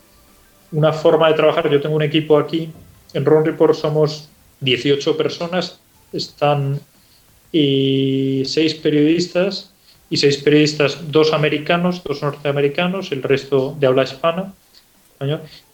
una 0.72 0.92
forma 0.92 1.30
de 1.30 1.36
trabajar. 1.36 1.70
Yo 1.70 1.82
tengo 1.82 1.96
un 1.96 2.02
equipo 2.02 2.38
aquí, 2.38 2.70
en 3.14 3.26
Ron 3.26 3.46
Report 3.46 3.76
somos 3.76 4.30
18 4.62 5.16
personas, 5.16 5.80
están 6.12 6.80
y 7.52 8.44
seis 8.46 8.74
periodistas 8.74 9.72
y 10.10 10.18
seis 10.18 10.38
periodistas, 10.38 11.12
dos 11.12 11.34
americanos, 11.34 12.04
dos 12.04 12.22
norteamericanos, 12.22 13.12
el 13.12 13.24
resto 13.24 13.76
de 13.80 13.88
habla 13.88 14.04
hispana, 14.04 14.54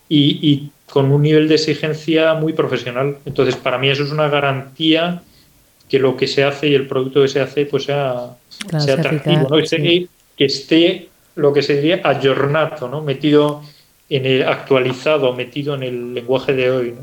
y, 0.09 0.69
con 0.89 1.11
un 1.11 1.21
nivel 1.21 1.47
de 1.47 1.55
exigencia 1.55 2.33
muy 2.33 2.53
profesional. 2.53 3.17
Entonces, 3.25 3.55
para 3.55 3.77
mí 3.77 3.89
eso 3.89 4.03
es 4.03 4.11
una 4.11 4.27
garantía 4.27 5.21
que 5.87 5.99
lo 5.99 6.17
que 6.17 6.25
se 6.25 6.43
hace 6.43 6.67
y 6.67 6.73
el 6.73 6.87
producto 6.87 7.21
que 7.21 7.27
se 7.27 7.39
hace 7.41 7.65
pues 7.67 7.83
sea, 7.83 8.35
sea 8.79 8.95
atractivo, 8.95 9.47
que 10.39 10.45
esté 10.45 11.09
lo 11.35 11.51
que 11.51 11.61
se 11.61 11.75
diría 11.75 11.99
ayornato, 12.03 12.87
¿no? 12.87 13.01
metido 13.01 13.61
en 14.09 14.25
el 14.25 14.47
actualizado, 14.47 15.33
metido 15.33 15.75
en 15.75 15.83
el 15.83 16.13
lenguaje 16.13 16.53
de 16.53 16.71
hoy. 16.71 16.95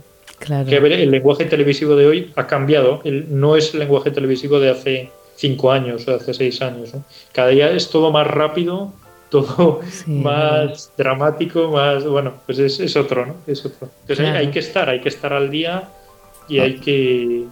¿no? 0.49 0.65
Que 0.65 0.77
el 0.77 1.11
lenguaje 1.11 1.45
televisivo 1.45 1.97
de 1.97 2.07
hoy 2.07 2.33
ha 2.35 2.47
cambiado. 2.47 3.03
no 3.05 3.57
es 3.57 3.75
el 3.75 3.81
lenguaje 3.81 4.11
televisivo 4.11 4.59
de 4.59 4.71
hace 4.71 5.11
cinco 5.37 5.71
años 5.71 6.09
o 6.09 6.13
de 6.13 6.17
hace 6.17 6.33
seis 6.33 6.63
años. 6.63 6.93
Cada 7.33 7.49
día 7.49 7.71
es 7.71 7.91
todo 7.91 8.11
más 8.11 8.27
rápido, 8.27 8.93
todo 9.31 9.81
más 10.07 10.93
dramático, 10.97 11.69
más. 11.71 12.05
Bueno, 12.05 12.35
pues 12.47 12.59
es, 12.59 12.97
otro, 12.97 13.27
¿no? 13.27 13.35
Es 13.47 13.67
otro. 13.67 13.91
Entonces 14.03 14.29
hay, 14.31 14.49
que 14.49 14.61
estar, 14.61 14.89
hay 14.89 15.01
que 15.01 15.11
estar 15.11 15.35
al 15.35 15.51
día 15.51 15.91
y 16.49 16.59
hay 16.59 16.81
que. 16.81 17.45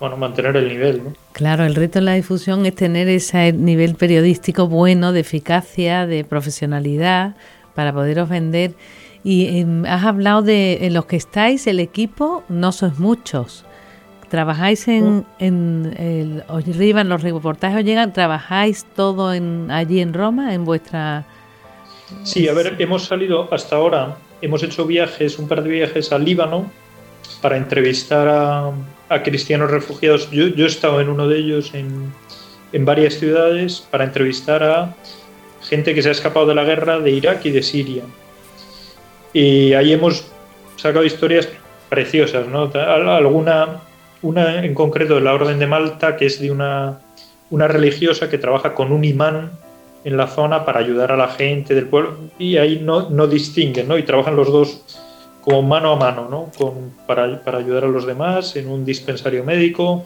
Bueno, 0.00 0.16
mantener 0.16 0.56
el 0.56 0.68
nivel, 0.68 1.04
¿no? 1.04 1.12
Claro, 1.32 1.64
el 1.64 1.74
reto 1.74 1.98
en 1.98 2.06
la 2.06 2.14
difusión 2.14 2.64
es 2.64 2.74
tener 2.74 3.06
ese 3.08 3.52
nivel 3.52 3.94
periodístico 3.94 4.66
bueno, 4.66 5.12
de 5.12 5.20
eficacia, 5.20 6.06
de 6.06 6.24
profesionalidad, 6.24 7.34
para 7.74 7.92
poderos 7.92 8.28
vender 8.28 8.72
y 9.22 9.58
em, 9.58 9.84
has 9.84 10.04
hablado 10.04 10.42
de 10.42 10.86
en 10.86 10.94
los 10.94 11.06
que 11.06 11.16
estáis, 11.16 11.66
el 11.66 11.80
equipo, 11.80 12.42
no 12.48 12.72
sois 12.72 12.98
muchos. 12.98 13.64
¿Trabajáis 14.28 14.86
en, 14.88 15.26
en 15.38 15.94
el, 15.98 16.44
os 16.48 16.64
llegan 16.64 17.08
los 17.08 17.22
reportajes, 17.22 17.78
os 17.78 17.84
llegan, 17.84 18.12
trabajáis 18.12 18.86
todo 18.94 19.34
en, 19.34 19.70
allí 19.70 20.00
en 20.00 20.14
Roma, 20.14 20.54
en 20.54 20.64
vuestra... 20.64 21.26
Sí, 22.22 22.48
a 22.48 22.52
ver, 22.54 22.76
hemos 22.78 23.06
salido 23.06 23.52
hasta 23.52 23.76
ahora, 23.76 24.16
hemos 24.40 24.62
hecho 24.62 24.86
viajes, 24.86 25.38
un 25.38 25.48
par 25.48 25.62
de 25.62 25.70
viajes 25.70 26.12
al 26.12 26.24
Líbano 26.24 26.70
para 27.42 27.56
entrevistar 27.56 28.28
a, 28.28 28.70
a 29.10 29.22
cristianos 29.22 29.70
refugiados. 29.70 30.30
Yo, 30.30 30.46
yo, 30.46 30.64
he 30.64 30.68
estado 30.68 31.00
en 31.00 31.10
uno 31.10 31.28
de 31.28 31.38
ellos 31.38 31.74
en, 31.74 32.10
en 32.72 32.84
varias 32.86 33.14
ciudades 33.14 33.86
para 33.90 34.04
entrevistar 34.04 34.62
a 34.62 34.94
gente 35.62 35.94
que 35.94 36.02
se 36.02 36.08
ha 36.08 36.12
escapado 36.12 36.46
de 36.46 36.54
la 36.54 36.64
guerra 36.64 36.98
de 37.00 37.10
Irak 37.10 37.44
y 37.44 37.50
de 37.50 37.62
Siria. 37.62 38.04
Y 39.32 39.74
ahí 39.74 39.92
hemos 39.92 40.24
sacado 40.76 41.04
historias 41.04 41.48
preciosas, 41.88 42.46
¿no? 42.46 42.70
Alguna, 42.72 43.82
una 44.22 44.64
en 44.64 44.74
concreto 44.74 45.16
de 45.16 45.20
la 45.20 45.34
Orden 45.34 45.58
de 45.58 45.66
Malta, 45.66 46.16
que 46.16 46.26
es 46.26 46.40
de 46.40 46.50
una, 46.50 47.00
una 47.50 47.68
religiosa 47.68 48.30
que 48.30 48.38
trabaja 48.38 48.74
con 48.74 48.92
un 48.92 49.04
imán 49.04 49.50
en 50.04 50.16
la 50.16 50.28
zona 50.28 50.64
para 50.64 50.80
ayudar 50.80 51.12
a 51.12 51.16
la 51.16 51.28
gente 51.28 51.74
del 51.74 51.86
pueblo 51.86 52.16
y 52.38 52.56
ahí 52.56 52.80
no, 52.82 53.10
no 53.10 53.26
distinguen, 53.26 53.88
¿no? 53.88 53.98
Y 53.98 54.04
trabajan 54.04 54.36
los 54.36 54.50
dos 54.50 54.82
como 55.40 55.62
mano 55.62 55.92
a 55.92 55.96
mano, 55.96 56.28
¿no? 56.28 56.50
Con, 56.56 56.92
para, 57.06 57.42
para, 57.42 57.58
ayudar 57.58 57.84
a 57.84 57.88
los 57.88 58.06
demás 58.06 58.56
en 58.56 58.68
un 58.68 58.84
dispensario 58.84 59.44
médico. 59.44 60.04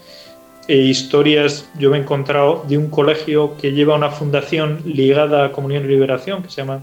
E 0.66 0.76
historias, 0.76 1.68
yo 1.78 1.90
me 1.90 1.98
he 1.98 2.00
encontrado 2.00 2.64
de 2.66 2.78
un 2.78 2.88
colegio 2.88 3.56
que 3.58 3.72
lleva 3.72 3.96
una 3.96 4.10
fundación 4.10 4.80
ligada 4.86 5.44
a 5.44 5.52
Comunión 5.52 5.84
y 5.84 5.88
Liberación, 5.88 6.42
que 6.42 6.48
se 6.48 6.56
llama 6.56 6.82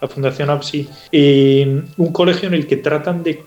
la 0.00 0.08
Fundación 0.08 0.50
APSI, 0.50 0.88
un 1.96 2.12
colegio 2.12 2.48
en 2.48 2.54
el 2.54 2.66
que 2.66 2.76
tratan 2.76 3.22
de 3.22 3.42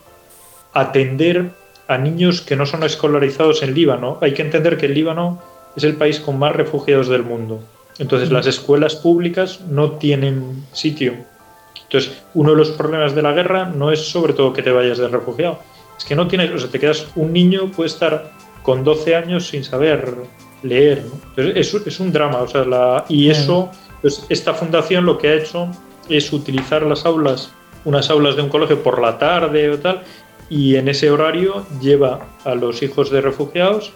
atender 0.74 1.52
a 1.88 1.98
niños 1.98 2.42
que 2.42 2.56
no 2.56 2.66
son 2.66 2.84
escolarizados 2.84 3.64
en 3.64 3.74
Líbano. 3.74 4.18
Hay 4.22 4.34
que 4.34 4.42
entender 4.42 4.78
que 4.78 4.88
el 4.88 4.94
Líbano 4.94 5.42
es 5.76 5.84
el 5.84 5.96
país 5.96 6.20
con 6.20 6.38
más 6.38 6.56
refugiados 6.56 7.08
del 7.08 7.24
mundo. 7.24 7.62
Entonces 7.98 8.32
las 8.32 8.48
escuelas 8.48 8.96
públicas 8.96 9.62
no 9.62 9.94
tienen 9.94 10.66
sitio. 10.72 11.14
Entonces, 11.90 12.22
uno 12.36 12.52
de 12.52 12.58
los 12.58 12.70
problemas 12.70 13.16
de 13.16 13.24
la 13.24 13.34
guerra 13.34 13.66
no 13.66 13.92
es 13.92 14.06
sobre 14.06 14.34
todo 14.34 14.54
que 14.54 14.62
te 14.62 14.72
vayas 14.72 15.00
de 15.00 15.08
refugiado. 15.08 15.58
Es 15.98 16.06
que 16.06 16.16
no 16.16 16.28
tienes, 16.28 16.52
o 16.52 16.60
sea, 16.60 16.70
te 16.70 16.80
quedas, 16.80 17.08
un 17.16 17.34
niño 17.34 17.72
puede 17.72 17.88
estar 17.88 18.32
con 18.62 18.84
12 18.84 19.16
años 19.16 19.48
sin 19.48 19.64
saber 19.64 20.14
leer. 20.62 21.04
Entonces, 21.36 21.74
es, 21.88 22.00
un 22.00 22.12
drama. 22.12 22.44
O 22.44 22.48
sea, 22.48 22.64
la, 22.64 23.06
y 23.10 23.32
eso, 23.32 23.72
pues 24.02 24.24
esta 24.30 24.54
fundación 24.54 25.04
lo 25.08 25.18
que 25.18 25.30
ha 25.30 25.34
hecho 25.34 25.68
es 26.08 26.32
utilizar 26.32 26.84
las 26.84 27.08
aulas, 27.08 27.52
unas 27.86 28.08
aulas 28.12 28.36
de 28.36 28.44
un 28.44 28.50
colegio 28.50 28.84
por 28.84 29.02
la 29.02 29.18
tarde 29.18 29.72
o 29.72 29.80
tal, 29.80 30.04
y 30.48 30.76
en 30.76 30.90
ese 30.90 31.10
horario 31.10 31.66
lleva 31.82 32.20
a 32.46 32.54
los 32.54 32.84
hijos 32.84 33.10
de 33.10 33.22
refugiados 33.22 33.94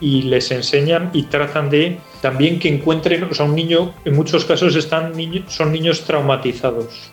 y 0.00 0.22
les 0.22 0.50
enseñan 0.50 1.10
y 1.12 1.24
tratan 1.24 1.70
de 1.70 1.98
también 2.22 2.58
que 2.58 2.68
encuentren, 2.68 3.24
o 3.24 3.34
sea, 3.34 3.46
un 3.46 3.54
niño, 3.54 3.94
en 4.04 4.16
muchos 4.16 4.44
casos 4.44 4.74
están 4.74 5.12
niños, 5.12 5.44
son 5.48 5.72
niños 5.72 6.02
traumatizados. 6.04 7.10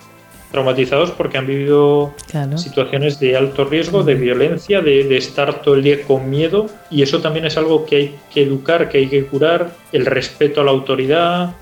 Traumatizados 0.58 1.12
porque 1.12 1.38
han 1.38 1.46
vivido 1.46 2.16
situaciones 2.56 3.20
de 3.20 3.38
alto 3.38 3.64
riesgo, 3.66 4.04
de 4.04 4.16
violencia, 4.16 4.82
de, 4.82 5.04
de, 5.04 5.18
estar 5.18 5.62
todo 5.62 5.76
el 5.76 5.84
día 5.84 6.02
con 6.02 6.30
miedo. 6.30 6.66
Y 6.90 7.04
eso 7.04 7.22
también 7.22 7.46
es 7.46 7.58
algo 7.58 7.86
que 7.86 7.96
hay 7.96 8.16
que 8.34 8.42
educar, 8.42 8.90
que 8.90 8.98
hay 8.98 9.08
que 9.08 9.26
curar. 9.26 9.72
El 9.92 10.08
respeto 10.08 10.62
a 10.62 10.64
la 10.64 10.72
autoridad, 10.72 11.56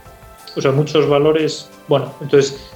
o 0.56 0.62
sea, 0.62 0.72
muchos 0.72 1.10
valores. 1.10 1.70
Bueno, 1.90 2.14
entonces 2.22 2.72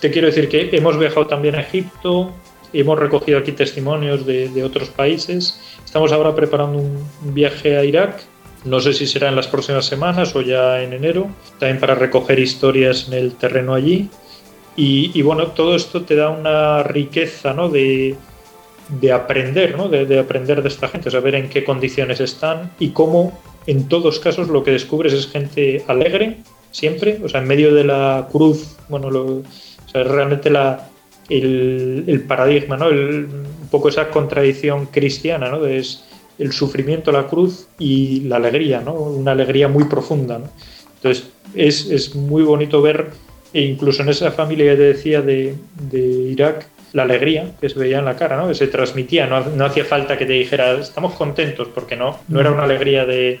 te 0.00 0.10
quiero 0.10 0.28
decir 0.28 0.48
que 0.48 0.70
hemos 0.72 0.98
viajado 0.98 1.26
también 1.26 1.54
a 1.56 1.60
Egipto, 1.60 2.32
hemos 2.72 2.98
recogido 2.98 3.38
aquí 3.38 3.52
testimonios 3.52 4.24
de, 4.26 4.64
otros 4.64 4.88
países. 4.88 5.60
Estamos 5.84 6.12
ahora 6.12 6.34
preparando 6.34 6.78
un, 6.78 7.34
viaje 7.34 7.76
a 7.76 7.84
Irak 7.84 8.22
No 8.64 8.80
sé 8.80 8.92
si 8.92 9.06
será 9.06 9.28
en 9.28 9.36
las 9.36 9.48
próximas 9.48 9.86
semanas 9.86 10.34
o 10.34 10.40
ya 10.40 10.82
en 10.82 10.92
enero, 10.92 11.28
también 11.58 11.78
para 11.78 11.94
recoger 11.94 12.38
historias 12.38 13.08
en 13.08 13.14
el 13.14 13.34
terreno 13.34 13.74
allí. 13.74 14.08
Y, 14.80 15.22
bueno, 15.22 15.48
todo 15.48 15.74
esto 15.74 16.02
te 16.02 16.14
da 16.14 16.30
una 16.30 16.84
riqueza 16.84 17.52
¿no? 17.52 17.68
de, 17.68 18.14
de 19.00 19.12
aprender, 19.12 19.76
¿no? 19.76 19.88
De, 19.88 20.16
aprender 20.20 20.62
de 20.62 20.68
esta 20.68 20.86
gente, 20.86 21.10
saber 21.10 21.34
en 21.34 21.48
qué 21.48 21.64
condiciones 21.64 22.20
están 22.20 22.70
y 22.78 22.90
cómo 22.90 23.36
en 23.66 23.88
todos 23.88 24.20
casos 24.20 24.46
lo 24.46 24.62
que 24.62 24.70
descubres 24.70 25.12
es 25.12 25.26
gente 25.26 25.84
alegre, 25.88 26.36
siempre, 26.70 27.18
o 27.24 27.28
sea, 27.28 27.40
en 27.40 27.48
medio 27.48 27.74
de 27.74 27.82
la 27.82 28.28
cruz, 28.30 28.76
bueno, 28.88 29.10
lo, 29.10 29.24
o 29.24 29.42
realmente 29.92 30.48
la, 30.48 30.88
el, 31.28 32.24
paradigma, 32.28 32.76
¿no? 32.76 32.88
un 32.88 33.68
poco 33.72 33.88
esa 33.88 34.10
contradicción 34.10 34.86
cristiana, 34.86 35.50
¿no? 35.50 35.66
es 35.66 36.04
el 36.38 36.52
sufrimiento, 36.52 37.10
la 37.10 37.26
cruz 37.26 37.66
y 37.80 38.20
la 38.20 38.36
alegría, 38.36 38.80
¿no? 38.80 38.92
Una 38.92 39.32
alegría 39.32 39.66
muy 39.66 39.86
profunda, 39.86 40.38
¿no? 40.38 40.48
Entonces, 40.94 41.30
es, 41.56 41.90
es 41.90 42.14
muy 42.14 42.44
bonito 42.44 42.80
ver 42.80 43.10
e 43.52 43.62
incluso 43.62 44.02
en 44.02 44.10
esa 44.10 44.30
familia 44.30 44.72
que 44.72 44.76
te 44.76 44.82
decía 44.82 45.22
de, 45.22 45.54
Irak, 45.92 46.66
la 46.92 47.02
alegría 47.02 47.52
que 47.60 47.68
se 47.68 47.78
veía 47.78 47.98
en 47.98 48.04
la 48.04 48.16
cara, 48.16 48.36
¿no? 48.36 48.48
que 48.48 48.54
se 48.54 48.66
transmitía, 48.66 49.26
no, 49.26 49.64
hacía 49.64 49.84
falta 49.84 50.16
que 50.16 50.26
te 50.26 50.32
dijera 50.32 50.72
estamos 50.72 51.14
contentos, 51.14 51.68
porque 51.74 51.96
no, 51.96 52.18
no 52.28 52.40
era 52.40 52.50
una 52.50 52.64
alegría 52.64 53.04
de, 53.04 53.40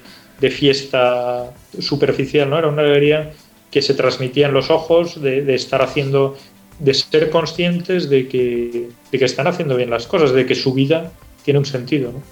fiesta 0.50 1.50
superficial, 1.78 2.48
¿no? 2.48 2.58
era 2.58 2.68
una 2.68 2.82
alegría 2.82 3.32
que 3.70 3.82
se 3.82 3.94
transmitía 3.94 4.46
en 4.46 4.54
los 4.54 4.70
ojos, 4.70 5.20
de, 5.20 5.54
estar 5.54 5.82
haciendo, 5.82 6.36
de 6.78 6.94
ser 6.94 7.30
conscientes 7.30 8.08
de 8.08 8.28
que, 8.28 8.88
de 9.10 9.18
que 9.18 9.24
están 9.24 9.46
haciendo 9.46 9.76
bien 9.76 9.90
las 9.90 10.06
cosas, 10.06 10.32
de 10.32 10.46
que 10.46 10.54
su 10.54 10.72
vida 10.72 11.10
tiene 11.44 11.58
un 11.58 11.66
sentido. 11.66 12.12
¿no? 12.12 12.22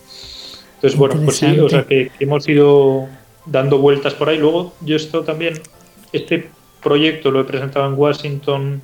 Entonces, 0.76 0.99
bueno, 0.99 1.21
pues 1.25 1.37
sí, 1.37 1.59
o 1.59 1.68
sea 1.68 1.85
que 1.85 2.11
hemos 2.21 2.47
ido 2.49 3.09
dando 3.47 3.78
vueltas 3.78 4.14
por 4.14 4.28
ahí. 4.28 4.38
Luego, 4.38 4.75
yo 4.83 4.97
esto 4.97 5.23
también, 5.23 5.61
este 6.12 6.50
proyecto 6.87 7.33
lo 7.33 7.40
he 7.40 7.45
presentado 7.45 7.88
en 7.88 7.95
Washington, 7.99 8.81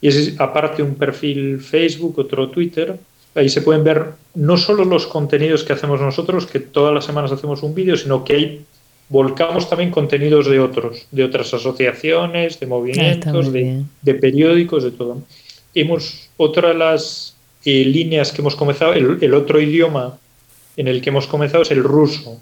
y 0.00 0.08
es 0.08 0.40
aparte 0.40 0.82
un 0.82 0.94
perfil 0.94 1.60
Facebook, 1.60 2.18
otro 2.18 2.48
Twitter, 2.48 2.98
Ahí 3.38 3.48
se 3.48 3.62
pueden 3.62 3.84
ver 3.84 4.06
no 4.34 4.56
solo 4.56 4.84
los 4.84 5.06
contenidos 5.06 5.62
que 5.62 5.72
hacemos 5.72 6.00
nosotros, 6.00 6.46
que 6.46 6.58
todas 6.58 6.92
las 6.92 7.04
semanas 7.04 7.30
hacemos 7.30 7.62
un 7.62 7.72
vídeo, 7.72 7.96
sino 7.96 8.24
que 8.24 8.34
ahí 8.34 8.64
volcamos 9.08 9.68
también 9.70 9.90
contenidos 9.90 10.46
de 10.46 10.58
otros, 10.58 11.06
de 11.12 11.24
otras 11.24 11.54
asociaciones, 11.54 12.58
de 12.58 12.66
movimientos, 12.66 13.52
de, 13.52 14.14
periódicos, 14.20 14.82
de 14.82 14.90
todo. 14.90 15.22
Hemos, 15.74 16.28
otra 16.36 16.70
de 16.70 16.74
las 16.74 17.36
eh, 17.64 17.84
líneas 17.84 18.32
que 18.32 18.40
hemos 18.40 18.56
comenzado, 18.56 18.92
el, 18.92 19.34
otro 19.34 19.60
idioma 19.60 20.18
en 20.76 20.88
el 20.88 21.00
que 21.00 21.10
hemos 21.10 21.26
comenzado 21.26 21.62
es 21.62 21.70
el 21.70 21.84
ruso. 21.84 22.40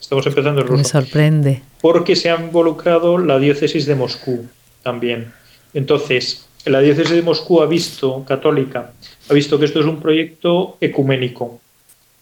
Estamos 0.00 0.26
empezando 0.26 0.60
el 0.60 0.66
ruso. 0.66 0.78
Me 0.78 0.84
sorprende. 0.84 1.62
Porque 1.80 2.16
se 2.16 2.30
ha 2.30 2.40
involucrado 2.40 3.18
la 3.18 3.38
diócesis 3.38 3.86
de 3.86 3.94
Moscú 3.94 4.46
también. 4.82 5.32
Entonces, 5.74 6.46
la 6.64 6.80
diócesis 6.80 7.12
de 7.12 7.22
Moscú 7.22 7.62
ha 7.62 7.66
visto, 7.66 8.24
católica, 8.26 8.92
ha 9.28 9.34
visto 9.34 9.58
que 9.58 9.64
esto 9.66 9.80
es 9.80 9.86
un 9.86 10.00
proyecto 10.00 10.76
ecuménico. 10.80 11.60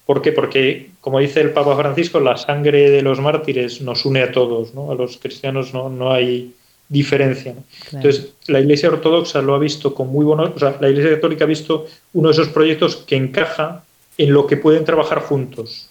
¿Por 0.06 0.22
qué? 0.22 0.32
Porque, 0.32 0.90
como 1.00 1.18
dice 1.18 1.40
el 1.40 1.50
Papa 1.50 1.76
Francisco, 1.76 2.20
la 2.20 2.36
sangre 2.36 2.90
de 2.90 3.02
los 3.02 3.20
mártires 3.20 3.80
nos 3.80 4.04
une 4.04 4.22
a 4.22 4.32
todos, 4.32 4.74
¿no? 4.74 4.92
A 4.92 4.94
los 4.94 5.16
cristianos 5.18 5.74
no, 5.74 5.88
no 5.88 6.12
hay 6.12 6.54
diferencia. 6.88 7.54
Entonces, 7.92 8.32
la 8.46 8.60
Iglesia 8.60 8.88
Ortodoxa 8.88 9.42
lo 9.42 9.54
ha 9.54 9.58
visto 9.58 9.94
con 9.94 10.08
muy 10.08 10.24
buenos... 10.24 10.50
O 10.54 10.58
sea, 10.58 10.76
la 10.80 10.88
Iglesia 10.88 11.16
Católica 11.16 11.44
ha 11.44 11.48
visto 11.48 11.86
uno 12.12 12.28
de 12.28 12.32
esos 12.32 12.48
proyectos 12.48 12.96
que 12.96 13.16
encaja 13.16 13.84
en 14.16 14.32
lo 14.32 14.46
que 14.46 14.56
pueden 14.56 14.84
trabajar 14.84 15.20
juntos. 15.20 15.90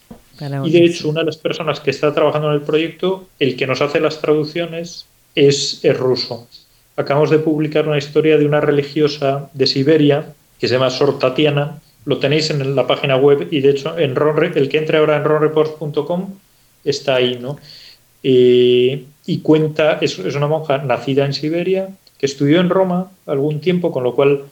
y 0.63 0.71
de 0.71 0.85
hecho, 0.85 1.09
una 1.09 1.19
de 1.21 1.27
las 1.27 1.37
personas 1.37 1.81
que 1.81 1.91
está 1.91 2.13
trabajando 2.13 2.49
en 2.49 2.55
el 2.55 2.61
proyecto, 2.61 3.27
el 3.39 3.57
que 3.57 3.67
nos 3.67 3.81
hace 3.81 3.99
las 3.99 4.21
traducciones, 4.21 5.05
es, 5.35 5.83
es 5.83 5.97
ruso. 5.97 6.47
Acabamos 6.95 7.29
de 7.29 7.39
publicar 7.39 7.87
una 7.87 7.97
historia 7.97 8.37
de 8.37 8.45
una 8.45 8.61
religiosa 8.61 9.49
de 9.53 9.67
Siberia 9.67 10.33
que 10.59 10.67
se 10.67 10.75
llama 10.75 10.89
Sor 10.89 11.19
Tatiana. 11.19 11.81
Lo 12.05 12.19
tenéis 12.19 12.49
en 12.49 12.75
la 12.75 12.87
página 12.87 13.17
web 13.17 13.47
y 13.51 13.61
de 13.61 13.71
hecho 13.71 13.97
en 13.97 14.15
el 14.55 14.69
que 14.69 14.77
entre 14.77 14.97
ahora 14.97 15.17
en 15.17 15.23
ronreport.com 15.23 16.35
está 16.83 17.15
ahí, 17.15 17.39
¿no? 17.39 17.57
y 18.27 19.39
cuenta, 19.43 19.99
es, 20.01 20.17
es, 20.17 20.35
una 20.35 20.47
monja 20.47 20.79
nacida 20.79 21.25
en 21.25 21.33
Siberia, 21.33 21.89
que 22.17 22.25
estudió 22.25 22.59
en 22.59 22.69
Roma 22.69 23.11
algún 23.27 23.59
tiempo, 23.59 23.91
con 23.91 24.03
lo 24.03 24.15
cual 24.15 24.45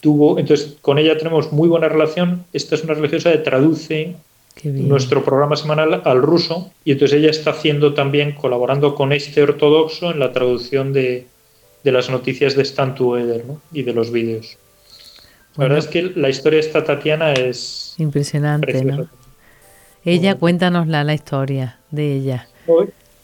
tuvo, 0.00 0.38
entonces 0.38 0.76
con 0.80 0.98
ella 0.98 1.16
tenemos 1.16 1.52
muy 1.52 1.68
buena 1.68 1.88
relación. 1.88 2.44
Esta 2.52 2.74
es 2.74 2.84
una 2.84 2.94
religiosa 2.94 3.32
que 3.32 3.38
traduce 3.38 4.16
nuestro 4.64 5.22
programa 5.24 5.56
semanal 5.56 6.02
al 6.04 6.22
ruso 6.22 6.72
y 6.84 6.92
entonces 6.92 7.18
ella 7.18 7.30
está 7.30 7.50
haciendo 7.50 7.94
también, 7.94 8.32
colaborando 8.32 8.94
con 8.94 9.12
este 9.12 9.42
ortodoxo 9.42 10.10
en 10.10 10.18
la 10.18 10.32
traducción 10.32 10.92
de, 10.92 11.26
de 11.84 11.92
las 11.92 12.10
noticias 12.10 12.56
de 12.56 12.62
Stan 12.62 12.94
Together 12.94 13.44
¿no? 13.44 13.60
y 13.72 13.82
de 13.82 13.92
los 13.92 14.10
vídeos. 14.10 14.56
La 15.56 15.64
verdad 15.64 15.78
es 15.78 15.86
que 15.86 16.02
la 16.14 16.28
historia 16.28 16.60
de 16.60 16.66
esta 16.66 16.84
Tatiana 16.84 17.32
es 17.32 17.94
impresionante, 17.98 18.84
¿no? 18.84 19.08
Ella, 20.04 20.36
cuéntanosla 20.36 21.02
la 21.02 21.14
historia 21.14 21.78
de 21.90 22.14
ella. 22.14 22.48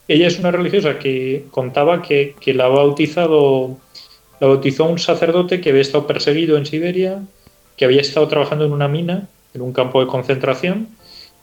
Ella 0.09 0.27
es 0.27 0.39
una 0.39 0.51
religiosa 0.51 0.99
que 0.99 1.45
contaba 1.51 2.03
que, 2.03 2.35
la 2.47 2.65
ha 2.65 2.69
bautizado, 2.69 3.77
la 4.41 4.49
bautizó 4.49 4.87
un 4.87 4.99
sacerdote 4.99 5.61
que 5.61 5.71
había 5.71 5.83
estado 5.83 6.07
perseguido 6.07 6.57
en 6.57 6.67
Siberia, 6.67 7.23
que 7.77 7.85
había 7.85 8.01
estado 8.01 8.27
trabajando 8.27 8.65
en 8.65 8.73
una 8.73 8.89
mina, 8.89 9.29
en 9.55 9.63
un 9.63 9.73
campo 9.73 10.01
de 10.01 10.09
concentración, 10.09 10.89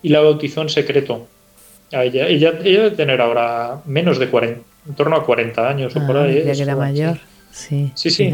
y 0.03 0.09
la 0.09 0.19
bautizó 0.19 0.61
en 0.61 0.69
secreto. 0.69 1.27
A 1.93 2.03
ella, 2.03 2.27
ella, 2.27 2.59
ella 2.63 2.83
debe 2.83 2.91
tener 2.91 3.21
ahora 3.21 3.81
menos 3.85 4.19
de 4.19 4.29
40, 4.29 4.61
en 4.87 4.95
torno 4.95 5.15
a 5.15 5.25
40 5.25 5.69
años 5.69 5.95
o 5.95 6.05
por 6.05 6.17
ah, 6.17 6.23
ahí. 6.23 6.43
Ya 6.45 6.53
que 6.53 6.61
era 6.61 6.75
mayor. 6.75 7.15
Sí, 7.15 7.21
sí, 7.59 7.91
sí 7.95 8.33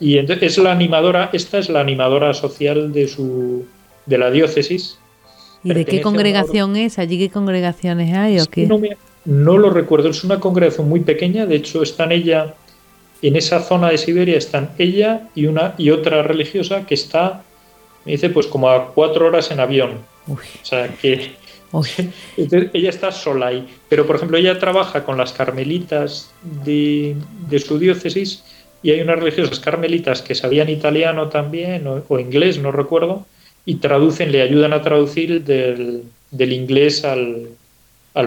y 0.00 0.18
es 0.18 0.58
la 0.58 0.72
animadora, 0.72 1.30
esta 1.32 1.58
es 1.58 1.68
la 1.68 1.80
animadora 1.80 2.34
social 2.34 2.92
de 2.92 3.08
su 3.08 3.66
de 4.06 4.18
la 4.18 4.30
diócesis. 4.30 4.98
¿Y 5.62 5.74
de 5.74 5.84
qué 5.84 6.00
congregación 6.00 6.76
es? 6.76 6.98
¿Allí 6.98 7.18
qué 7.18 7.30
congregaciones 7.30 8.14
hay 8.14 8.40
o 8.40 8.46
qué? 8.46 8.68
No, 9.26 9.58
lo 9.58 9.70
recuerdo, 9.70 10.08
es 10.08 10.24
una 10.24 10.40
congregación 10.40 10.88
muy 10.88 11.00
pequeña, 11.00 11.44
de 11.44 11.56
hecho 11.56 11.82
están 11.82 12.10
ella 12.10 12.54
en 13.22 13.36
esa 13.36 13.60
zona 13.60 13.90
de 13.90 13.98
Siberia 13.98 14.38
están 14.38 14.70
ella 14.78 15.28
y 15.34 15.44
una 15.44 15.74
y 15.76 15.90
otra 15.90 16.22
religiosa 16.22 16.86
que 16.86 16.94
está 16.94 17.42
me 18.04 18.12
dice 18.12 18.30
pues 18.30 18.46
como 18.46 18.70
a 18.70 18.92
cuatro 18.92 19.26
horas 19.26 19.50
en 19.50 19.60
avión. 19.60 19.98
O 20.28 20.38
sea 20.62 20.88
que 20.88 21.32
ella 22.36 22.90
está 22.90 23.12
sola 23.12 23.46
ahí. 23.48 23.66
Pero, 23.88 24.06
por 24.06 24.16
ejemplo, 24.16 24.36
ella 24.36 24.58
trabaja 24.58 25.04
con 25.04 25.16
las 25.16 25.32
carmelitas 25.32 26.30
de, 26.64 27.16
su 27.64 27.78
diócesis 27.78 28.42
y 28.82 28.90
hay 28.90 29.00
unas 29.00 29.18
religiosas 29.18 29.60
carmelitas 29.60 30.22
que 30.22 30.34
sabían 30.34 30.68
italiano 30.68 31.28
también 31.28 31.86
o, 31.86 32.18
inglés, 32.18 32.58
no 32.58 32.72
recuerdo, 32.72 33.26
y 33.64 33.76
traducen, 33.76 34.32
le 34.32 34.42
ayudan 34.42 34.72
a 34.72 34.82
traducir 34.82 35.44
del, 35.44 36.02
inglés 36.52 37.04
al, 37.04 37.48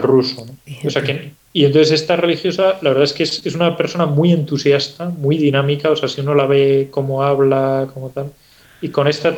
ruso. 0.00 0.46
O 0.84 0.90
sea 0.90 1.02
que, 1.02 1.32
y 1.52 1.64
entonces 1.64 2.00
esta 2.00 2.16
religiosa, 2.16 2.78
la 2.82 2.90
verdad 2.90 3.04
es 3.04 3.12
que 3.12 3.24
es, 3.24 3.44
es, 3.44 3.54
una 3.54 3.76
persona 3.76 4.06
muy 4.06 4.32
entusiasta, 4.32 5.08
muy 5.08 5.36
dinámica, 5.36 5.90
o 5.90 5.96
sea, 5.96 6.08
si 6.08 6.20
uno 6.20 6.34
la 6.34 6.46
ve 6.46 6.88
cómo 6.90 7.22
habla, 7.22 7.88
como 7.92 8.10
tal, 8.10 8.32
y 8.84 8.90
con 8.90 9.08
esta 9.08 9.34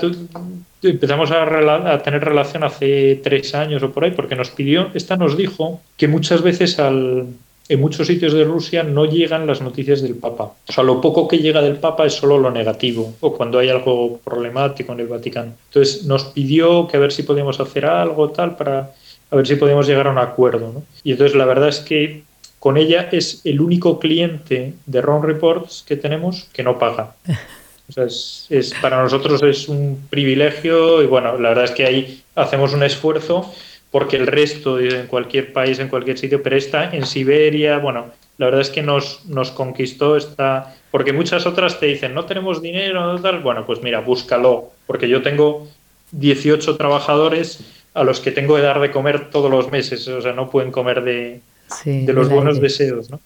empezamos 0.82 1.30
a, 1.30 2.02
tener 2.02 2.24
relación 2.24 2.64
hace 2.64 3.20
tres 3.22 3.54
años 3.54 3.80
o 3.80 3.92
por 3.92 4.02
ahí, 4.02 4.10
porque 4.10 4.34
nos 4.34 4.50
pidió, 4.50 4.88
esta 4.92 5.16
nos 5.16 5.36
dijo 5.36 5.80
que 5.96 6.08
muchas 6.08 6.42
veces 6.42 6.80
al, 6.80 7.28
en 7.68 7.80
muchos 7.80 8.08
sitios 8.08 8.32
de 8.32 8.42
Rusia 8.42 8.82
no 8.82 9.04
llegan 9.04 9.46
las 9.46 9.60
noticias 9.60 10.02
del 10.02 10.16
Papa. 10.16 10.52
O 10.66 10.72
sea, 10.72 10.82
lo 10.82 11.00
poco 11.00 11.28
que 11.28 11.38
llega 11.38 11.62
del 11.62 11.76
Papa 11.76 12.06
es 12.06 12.14
solo 12.14 12.38
lo 12.38 12.50
negativo, 12.50 13.14
o 13.20 13.36
cuando 13.36 13.60
hay 13.60 13.68
algo 13.68 14.18
problemático 14.18 14.94
en 14.94 15.00
el 15.00 15.06
Vaticano. 15.06 15.52
Entonces 15.68 16.04
nos 16.06 16.24
pidió 16.24 16.88
que 16.88 16.96
a 16.96 17.00
ver 17.00 17.12
si 17.12 17.22
podíamos 17.22 17.60
hacer 17.60 17.86
algo 17.86 18.30
tal 18.30 18.56
para 18.56 18.90
a 19.30 19.36
ver 19.36 19.46
si 19.46 19.54
podíamos 19.54 19.86
llegar 19.86 20.08
a 20.08 20.10
un 20.10 20.18
acuerdo. 20.18 20.82
Y 21.04 21.12
entonces 21.12 21.36
la 21.36 21.44
verdad 21.44 21.68
es 21.68 21.78
que 21.78 22.24
con 22.58 22.76
ella 22.76 23.08
es 23.12 23.42
el 23.44 23.60
único 23.60 24.00
cliente 24.00 24.74
de 24.86 25.00
Ron 25.00 25.22
Reports 25.22 25.84
que 25.86 25.94
tenemos 25.94 26.48
que 26.52 26.64
no 26.64 26.80
paga. 26.80 27.14
es, 27.94 28.74
para 28.82 29.02
nosotros 29.02 29.42
es 29.42 29.68
un 29.68 30.06
privilegio 30.10 31.02
y 31.02 31.06
bueno, 31.06 31.38
la 31.38 31.50
verdad 31.50 31.64
es 31.64 31.70
que 31.70 31.86
ahí 31.86 32.22
hacemos 32.34 32.74
un 32.74 32.82
esfuerzo 32.82 33.52
porque 33.90 34.16
el 34.16 34.26
resto 34.26 34.78
en 34.80 35.06
cualquier 35.06 35.52
país, 35.52 35.78
en 35.78 35.88
cualquier 35.88 36.18
sitio, 36.18 36.42
pero 36.42 36.56
está 36.56 36.94
en 36.94 37.06
Siberia, 37.06 37.78
bueno, 37.78 38.12
la 38.38 38.46
verdad 38.46 38.60
es 38.60 38.70
que 38.70 38.82
nos, 38.82 39.24
nos 39.26 39.50
conquistó 39.50 40.16
esta, 40.16 40.76
porque 40.90 41.12
muchas 41.12 41.46
otras 41.46 41.80
te 41.80 41.86
dicen, 41.86 42.12
no 42.12 42.26
tenemos 42.26 42.60
dinero, 42.60 43.00
no 43.12 43.20
tal, 43.20 43.40
bueno, 43.40 43.64
pues 43.64 43.82
mira, 43.82 44.00
búscalo, 44.00 44.72
porque 44.86 45.08
yo 45.08 45.22
tengo 45.22 45.68
18 46.10 46.76
trabajadores 46.76 47.60
a 47.94 48.04
los 48.04 48.20
que 48.20 48.32
tengo 48.32 48.56
que 48.56 48.62
dar 48.62 48.80
de 48.80 48.90
comer 48.90 49.30
todos 49.30 49.50
los 49.50 49.70
meses, 49.70 50.06
o 50.08 50.20
sea, 50.20 50.32
no 50.32 50.50
pueden 50.50 50.70
comer 50.70 51.02
de, 51.02 51.40
de 51.84 52.12
los 52.12 52.28
buenos 52.28 52.60
deseos, 52.60 53.08
¿no? 53.10 53.20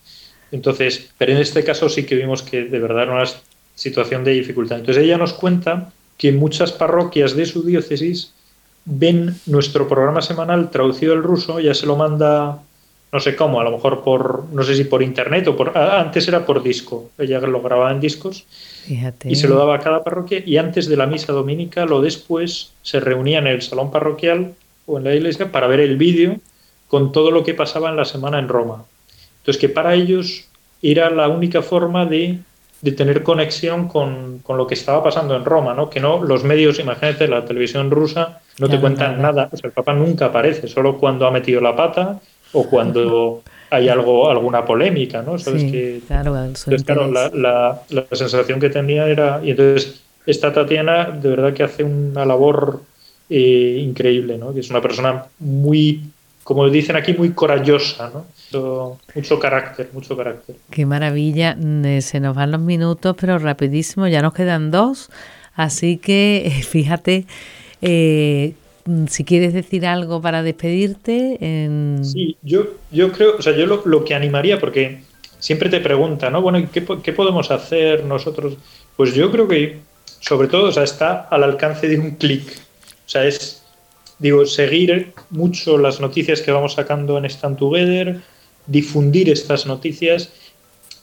Entonces, 0.53 1.11
pero 1.17 1.33
en 1.33 1.39
este 1.39 1.65
caso 1.65 1.89
sí 1.89 2.05
que 2.05 2.17
vimos 2.17 2.43
que 2.43 2.65
de 2.65 2.79
verdad 2.79 3.05
era 3.05 3.13
una 3.13 3.25
situación 3.81 4.25
de 4.25 4.33
dificultad. 4.33 4.79
Entonces 4.79 5.03
ella 5.03 5.17
nos 5.17 5.33
cuenta 5.33 5.91
que 6.19 6.33
muchas 6.33 6.71
parroquias 6.71 7.35
de 7.35 7.47
su 7.47 7.63
diócesis 7.63 8.35
ven 8.85 9.35
nuestro 9.47 9.89
programa 9.89 10.21
semanal 10.21 10.71
traducido 10.71 11.15
al 11.15 11.23
ruso, 11.23 11.61
ya 11.61 11.73
se 11.73 11.87
lo 11.87 11.97
manda, 11.97 12.61
no 13.11 13.21
sé 13.21 13.35
cómo, 13.37 13.59
a 13.59 13.65
lo 13.65 13.71
mejor 13.71 14.05
por, 14.05 14.45
no 14.53 14.63
sé 14.65 14.75
si 14.75 14.85
por 14.85 15.03
internet 15.03 15.49
o 15.49 15.57
por, 15.57 15.73
ah, 15.79 15.99
antes 15.99 16.29
era 16.29 16.45
por 16.45 16.63
disco, 16.63 17.11
ella 17.17 17.41
lo 17.41 17.63
grababa 17.63 17.91
en 17.91 18.01
discos 18.01 18.45
y 19.25 19.35
se 19.35 19.49
lo 19.49 19.57
daba 19.57 19.77
a 19.77 19.81
cada 19.81 20.05
parroquia 20.05 20.43
y 20.45 20.59
antes 20.59 20.87
de 20.87 20.99
la 20.99 21.07
misa 21.07 21.33
dominical 21.33 21.91
o 21.91 22.03
después 22.03 22.73
se 22.83 23.01
reunían 23.01 23.47
en 23.47 23.55
el 23.55 23.63
salón 23.63 23.91
parroquial 23.91 24.53
o 24.85 24.99
en 24.99 25.05
la 25.05 25.15
iglesia 25.15 25.51
para 25.51 25.69
ver 25.69 25.81
el 25.81 25.97
vídeo 25.97 26.37
con 26.89 27.13
todo 27.13 27.31
lo 27.31 27.45
que 27.45 27.55
pasaba 27.55 27.89
en 27.89 27.97
la 27.97 28.05
semana 28.05 28.39
en 28.39 28.49
Roma. 28.49 28.85
Entonces 29.39 29.59
que 29.59 29.71
para 29.71 29.95
ellos 29.95 30.45
era 30.83 31.09
la 31.09 31.29
única 31.29 31.63
forma 31.63 32.05
de 32.05 32.41
de 32.83 32.93
tener 32.93 33.23
conexión 33.23 33.89
con, 33.89 34.39
con, 34.39 34.57
lo 34.57 34.67
que 34.67 34.75
estaba 34.75 35.03
pasando 35.03 35.37
en 35.37 35.45
Roma, 35.45 35.75
¿no? 35.75 35.91
Que 35.91 36.01
no, 36.01 36.23
los 36.23 36.45
medios, 36.45 36.79
imagínate, 36.79 37.29
la 37.29 37.45
televisión 37.45 37.91
rusa 37.91 38.41
no 38.59 38.69
te 38.69 38.81
cuentan 38.81 39.21
nada, 39.21 39.49
o 39.53 39.57
sea, 39.57 39.69
el 39.69 39.73
Papa 39.73 39.93
nunca 39.93 40.27
aparece, 40.27 40.69
solo 40.69 40.99
cuando 40.99 41.27
ha 41.27 41.31
metido 41.31 41.61
la 41.61 41.77
pata 41.77 42.21
o 42.53 42.65
cuando 42.69 43.43
hay 43.71 43.89
algo, 43.89 44.31
alguna 44.31 44.65
polémica, 44.65 45.23
¿no? 45.23 45.39
¿Sabes 45.39 45.65
que, 45.65 46.01
claro, 46.07 46.37
entonces, 46.37 46.83
claro 46.85 47.11
la, 47.11 47.31
la, 47.31 47.83
la, 47.89 48.07
sensación 48.13 48.61
que 48.61 48.71
tenía 48.71 49.07
era, 49.07 49.41
y 49.43 49.51
entonces 49.51 50.03
esta 50.27 50.53
Tatiana 50.53 51.11
de 51.11 51.29
verdad 51.29 51.55
que 51.55 51.63
hace 51.63 51.85
una 51.85 52.25
labor 52.25 52.83
eh, 53.29 53.81
increíble, 53.83 54.39
¿no? 54.39 54.53
Que 54.53 54.61
es 54.61 54.71
una 54.71 54.81
persona 54.81 55.25
muy 55.39 56.03
como 56.51 56.69
dicen 56.69 56.97
aquí, 56.97 57.13
muy 57.13 57.31
corajosa, 57.31 58.11
¿no? 58.13 58.99
Mucho, 59.15 59.39
carácter, 59.39 59.89
mucho 59.93 60.17
carácter. 60.17 60.57
Qué 60.69 60.85
maravilla, 60.85 61.55
mm, 61.57 62.01
se 62.01 62.19
nos 62.19 62.35
van 62.35 62.51
los 62.51 62.61
minutos, 62.61 63.15
pero 63.21 63.39
rapidísimo, 63.39 64.09
ya 64.09 64.21
nos 64.21 64.35
quedan 64.35 64.73
dos, 64.73 65.11
así 65.55 65.99
que 65.99 66.51
fíjate, 66.69 67.27
eh, 67.83 68.55
mm, 68.85 69.07
si 69.07 69.23
quieres 69.23 69.55
decir 69.55 69.87
algo 69.87 70.21
para 70.21 70.43
despedirte. 70.43 71.39
Sí, 72.03 72.37
yo, 72.43 72.67
yo 72.91 73.13
creo, 73.13 73.37
o 73.39 73.43
sea, 73.43 73.55
yo 73.57 73.67
lo, 73.67 74.05
que 74.05 74.17
animaría, 74.17 74.59
porque 74.59 75.03
siempre 75.39 75.69
te 75.69 75.79
preguntan, 75.79 76.33
¿no? 76.33 76.43
Bueno, 76.43 76.69
¿qué, 76.73 76.85
¿qué 77.01 77.13
podemos 77.13 77.49
hacer 77.53 78.05
nosotros? 78.05 78.57
Pues 78.97 79.15
yo 79.15 79.31
creo 79.31 79.47
que, 79.47 79.79
sobre 80.19 80.49
todo, 80.49 80.65
o 80.71 80.73
sea, 80.73 80.83
está 80.83 81.29
al 81.31 81.45
alcance 81.45 81.87
de 81.87 81.97
un 81.97 82.17
clic. 82.17 82.43
O 83.07 83.09
sea, 83.09 83.25
es 83.25 83.60
digo, 84.21 84.47
seguir 84.47 85.13
mucho 85.31 85.79
las 85.79 86.01
noticias 86.01 86.41
que 86.43 86.53
vamos 86.53 86.75
sacando 86.75 87.19
en 87.19 87.25
Stand 87.25 87.59
Together, 87.59 88.21
difundir 88.67 89.29
estas 89.31 89.67
noticias 89.67 90.33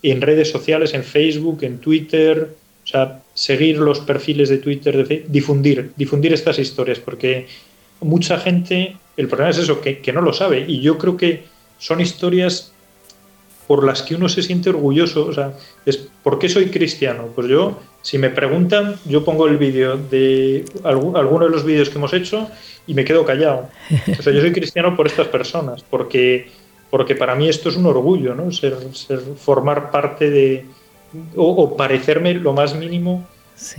en 0.04 0.22
redes 0.22 0.50
sociales, 0.50 0.94
en 0.94 1.04
Facebook, 1.04 1.64
en 1.64 1.80
Twitter, 1.80 2.56
o 2.84 2.88
sea, 2.88 3.22
seguir 3.34 3.80
los 3.80 4.00
perfiles 4.00 4.48
de 4.50 4.60
Twitter, 4.60 5.06
de 5.06 5.26
difundir, 5.28 5.92
difundir 5.98 6.32
estas 6.32 6.60
historias, 6.60 7.00
porque 7.00 7.48
mucha 8.00 8.38
gente, 8.38 8.96
el 9.18 9.28
problema 9.28 9.50
es 9.50 9.58
eso, 9.58 9.82
que, 9.82 10.00
que 10.00 10.14
no 10.14 10.22
lo 10.22 10.32
sabe, 10.32 10.64
y 10.68 10.80
yo 10.82 10.98
creo 10.98 11.18
que 11.18 11.44
son 11.80 12.00
historias 12.00 12.72
por 13.68 13.84
las 13.86 14.02
que 14.02 14.16
uno 14.16 14.30
se 14.30 14.42
siente 14.42 14.70
orgulloso. 14.70 15.26
O 15.26 15.34
sea, 15.34 15.54
es 15.86 15.98
¿por 16.24 16.40
qué 16.40 16.50
soy 16.50 16.70
cristiano? 16.70 17.30
Pues 17.36 17.48
yo, 17.48 17.78
si 18.02 18.18
me 18.18 18.30
preguntan, 18.30 18.96
yo 19.06 19.24
pongo 19.24 19.48
el 19.48 19.58
vídeo 19.58 19.98
de 19.98 20.66
alguno 20.84 21.46
de 21.46 21.52
los 21.52 21.66
vídeos 21.66 21.90
que 21.90 21.98
hemos 21.98 22.14
hecho 22.14 22.48
y 22.88 22.94
me 22.94 23.04
quedo 23.04 23.26
callado. 23.26 23.70
O 24.18 24.22
sea, 24.22 24.34
yo 24.34 24.42
soy 24.42 24.54
cristiano 24.54 24.96
por 24.96 25.08
estas 25.08 25.28
personas, 25.28 25.84
porque, 25.84 26.50
porque 26.90 27.16
para 27.16 27.36
mí 27.36 27.50
esto 27.50 27.70
es 27.70 27.76
un 27.76 27.86
orgullo, 27.86 28.34
¿no? 28.34 28.52
Ser, 28.52 28.76
formar 29.38 29.92
parte 29.92 30.30
de, 30.30 30.66
o, 31.36 31.76
parecerme 31.76 32.34
lo 32.34 32.54
más 32.54 32.76
mínimo, 32.76 33.28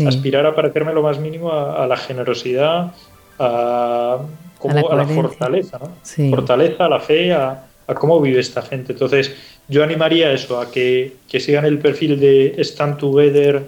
aspirar 0.06 0.44
a 0.44 0.54
parecerme 0.54 0.92
lo 0.92 1.02
más 1.02 1.18
mínimo 1.18 1.52
a, 1.52 1.86
la 1.86 1.96
generosidad, 1.96 2.92
a, 3.38 4.18
como, 4.58 4.90
a, 4.90 4.96
la, 4.96 5.06
fortaleza, 5.06 5.78
¿no? 5.78 6.30
Fortaleza, 6.30 6.84
a 6.84 6.88
la 6.88 7.00
fe, 7.00 7.32
a, 7.32 7.67
a 7.88 7.94
cómo 7.94 8.20
vive 8.20 8.38
esta 8.38 8.62
gente. 8.62 8.92
Entonces, 8.92 9.34
yo 9.66 9.82
animaría 9.82 10.32
eso, 10.32 10.60
a 10.60 10.70
que, 10.70 11.14
sigan 11.28 11.64
el 11.64 11.78
perfil 11.78 12.20
de 12.20 12.54
Stand 12.58 12.98
Together 12.98 13.64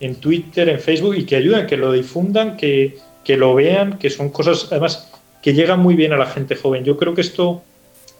en 0.00 0.14
Twitter, 0.16 0.68
en 0.68 0.80
Facebook 0.80 1.14
y 1.16 1.24
que 1.24 1.36
ayuden, 1.36 1.66
que 1.66 1.76
lo 1.76 1.92
difundan, 1.92 2.56
que, 2.56 2.96
lo 3.26 3.54
vean, 3.54 3.98
que 3.98 4.10
son 4.10 4.30
cosas, 4.30 4.68
además, 4.70 5.10
que 5.42 5.54
llegan 5.54 5.80
muy 5.80 5.94
bien 5.94 6.12
a 6.12 6.16
la 6.16 6.26
gente 6.26 6.56
joven. 6.56 6.84
Yo 6.84 6.96
creo 6.96 7.14
que 7.14 7.20
esto, 7.20 7.62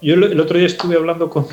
yo 0.02 0.14
el 0.14 0.40
otro 0.40 0.58
día 0.58 0.66
estuve 0.66 0.96
hablando 0.96 1.30
con, 1.30 1.46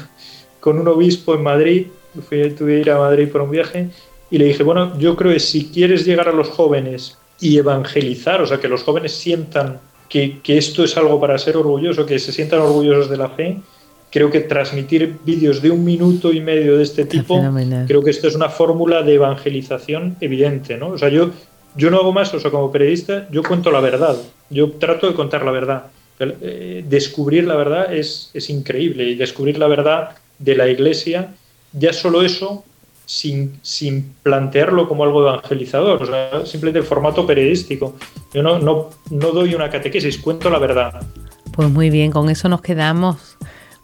con 0.60 0.80
un 0.80 0.88
obispo 0.88 1.36
en 1.36 1.44
Madrid, 1.44 1.88
fui, 2.28 2.50
tuve 2.52 2.78
a 2.78 2.80
ir 2.80 2.92
a 2.92 2.98
Madrid 2.98 3.30
por 3.30 3.42
un 3.42 3.52
viaje, 3.52 3.90
y 4.32 4.38
le 4.40 4.46
dije, 4.46 4.64
bueno, 4.64 4.98
yo 4.98 5.16
creo 5.16 5.34
que 5.34 5.40
si 5.40 5.70
quieres 5.70 6.06
llegar 6.06 6.28
a 6.28 6.32
los 6.32 6.50
jóvenes 6.50 7.18
y 7.40 7.58
evangelizar, 7.58 8.42
o 8.42 8.48
sea, 8.48 8.60
que 8.60 8.68
los 8.68 8.82
jóvenes 8.82 9.12
sientan 9.12 9.80
que, 10.10 10.40
que 10.42 10.58
esto 10.58 10.84
es 10.84 10.98
algo 10.98 11.20
para 11.20 11.38
ser 11.38 11.58
orgulloso, 11.58 12.06
que 12.06 12.18
se 12.18 12.32
sientan 12.32 12.62
orgullosos 12.62 13.10
de 13.10 13.18
la 13.18 13.30
fe, 13.30 13.62
creo 14.12 14.30
que 14.30 14.42
transmitir 14.42 15.18
vídeos 15.26 15.62
de 15.62 15.72
un 15.72 15.84
minuto 15.84 16.34
y 16.34 16.42
medio 16.42 16.78
de 16.78 16.84
este 16.84 17.06
tipo, 17.06 17.42
creo 17.88 18.04
que 18.04 18.12
esto 18.12 18.28
es 18.28 18.36
una 18.36 18.50
fórmula 18.50 19.02
de 19.04 19.16
evangelización 19.16 20.18
evidente, 20.20 20.78
¿no? 20.78 20.90
O 20.90 20.98
sea, 20.98 21.10
yo, 21.10 21.32
yo 21.76 21.90
no 21.90 21.98
hago 21.98 22.12
más, 22.12 22.34
o 22.34 22.40
sea, 22.40 22.52
como 22.52 22.72
periodista, 22.72 23.28
yo 23.32 23.42
cuento 23.42 23.72
la 23.72 23.80
verdad, 23.80 24.18
yo 24.50 24.72
trato 24.72 25.08
de 25.08 25.14
contar 25.14 25.44
la 25.46 25.52
verdad. 25.52 25.86
Eh, 26.20 26.86
descubrir 26.88 27.46
la 27.46 27.56
verdad 27.56 27.92
es, 27.92 28.30
es 28.36 28.52
increíble 28.52 29.06
y 29.06 29.16
descubrir 29.16 29.58
la 29.58 29.68
verdad 29.68 30.10
de 30.38 30.56
la 30.56 30.68
iglesia, 30.68 31.34
ya 31.74 31.94
solo 31.94 32.22
eso, 32.22 32.64
sin, 33.06 33.60
sin 33.64 34.14
plantearlo 34.22 34.88
como 34.88 35.04
algo 35.04 35.22
evangelizador, 35.22 36.04
o 36.04 36.06
sea, 36.06 36.46
simplemente 36.46 36.80
el 36.80 36.86
formato 36.86 37.26
periodístico. 37.26 37.96
Yo 38.34 38.44
no, 38.44 38.60
no, 38.60 38.90
no 39.10 39.32
doy 39.32 39.56
una 39.56 39.70
catequesis, 39.70 40.20
cuento 40.20 40.50
la 40.50 40.60
verdad. 40.60 41.02
Pues 41.54 41.70
muy 41.70 41.90
bien, 41.90 42.12
con 42.12 42.30
eso 42.30 42.48
nos 42.50 42.62
quedamos. 42.62 43.38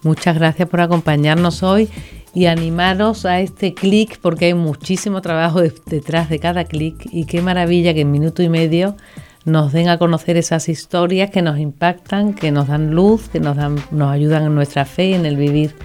Muchas 0.08 0.38
gracias 0.38 0.70
por 0.70 0.80
acompañarnos 0.80 1.64
hoy 1.64 1.90
y 2.34 2.46
animaros 2.46 3.26
a 3.26 3.42
este 3.42 3.74
clic 3.74 4.20
porque 4.22 4.46
hay 4.46 4.54
muchísimo 4.54 5.20
trabajo 5.20 5.62
detrás 5.86 6.30
de 6.30 6.40
cada 6.40 6.64
clic 6.64 6.96
y 7.12 7.26
qué 7.26 7.42
maravilla 7.42 7.94
que 7.94 8.02
en 8.02 8.12
minuto 8.12 8.42
y 8.42 8.48
medio 8.48 8.96
nos 9.44 9.74
den 9.74 9.90
a 9.90 9.98
conocer 9.98 10.38
esas 10.38 10.70
historias 10.70 11.30
que 11.30 11.42
nos 11.42 11.60
impactan, 11.60 12.34
que 12.34 12.54
nos 12.54 12.70
dan 12.70 12.92
luz, 12.92 13.28
que 13.28 13.42
nos, 13.42 13.58
dan, 13.58 13.76
nos 13.92 14.10
ayudan 14.10 14.44
en 14.44 14.56
nuestra 14.56 14.86
fe 14.86 15.08
y 15.08 15.14
en 15.14 15.26
el 15.26 15.36
vivir. 15.36 15.76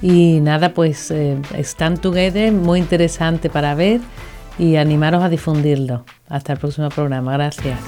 Y 0.00 0.38
nada, 0.42 0.72
pues 0.72 1.10
eh, 1.10 1.36
Stand 1.58 1.98
Together, 1.98 2.52
muy 2.52 2.78
interesante 2.78 3.50
para 3.50 3.74
ver 3.74 4.00
y 4.60 4.76
animaros 4.76 5.24
a 5.24 5.28
difundirlo. 5.28 6.04
Hasta 6.28 6.52
el 6.52 6.60
próximo 6.60 6.88
programa. 6.88 7.32
Gracias. 7.32 7.80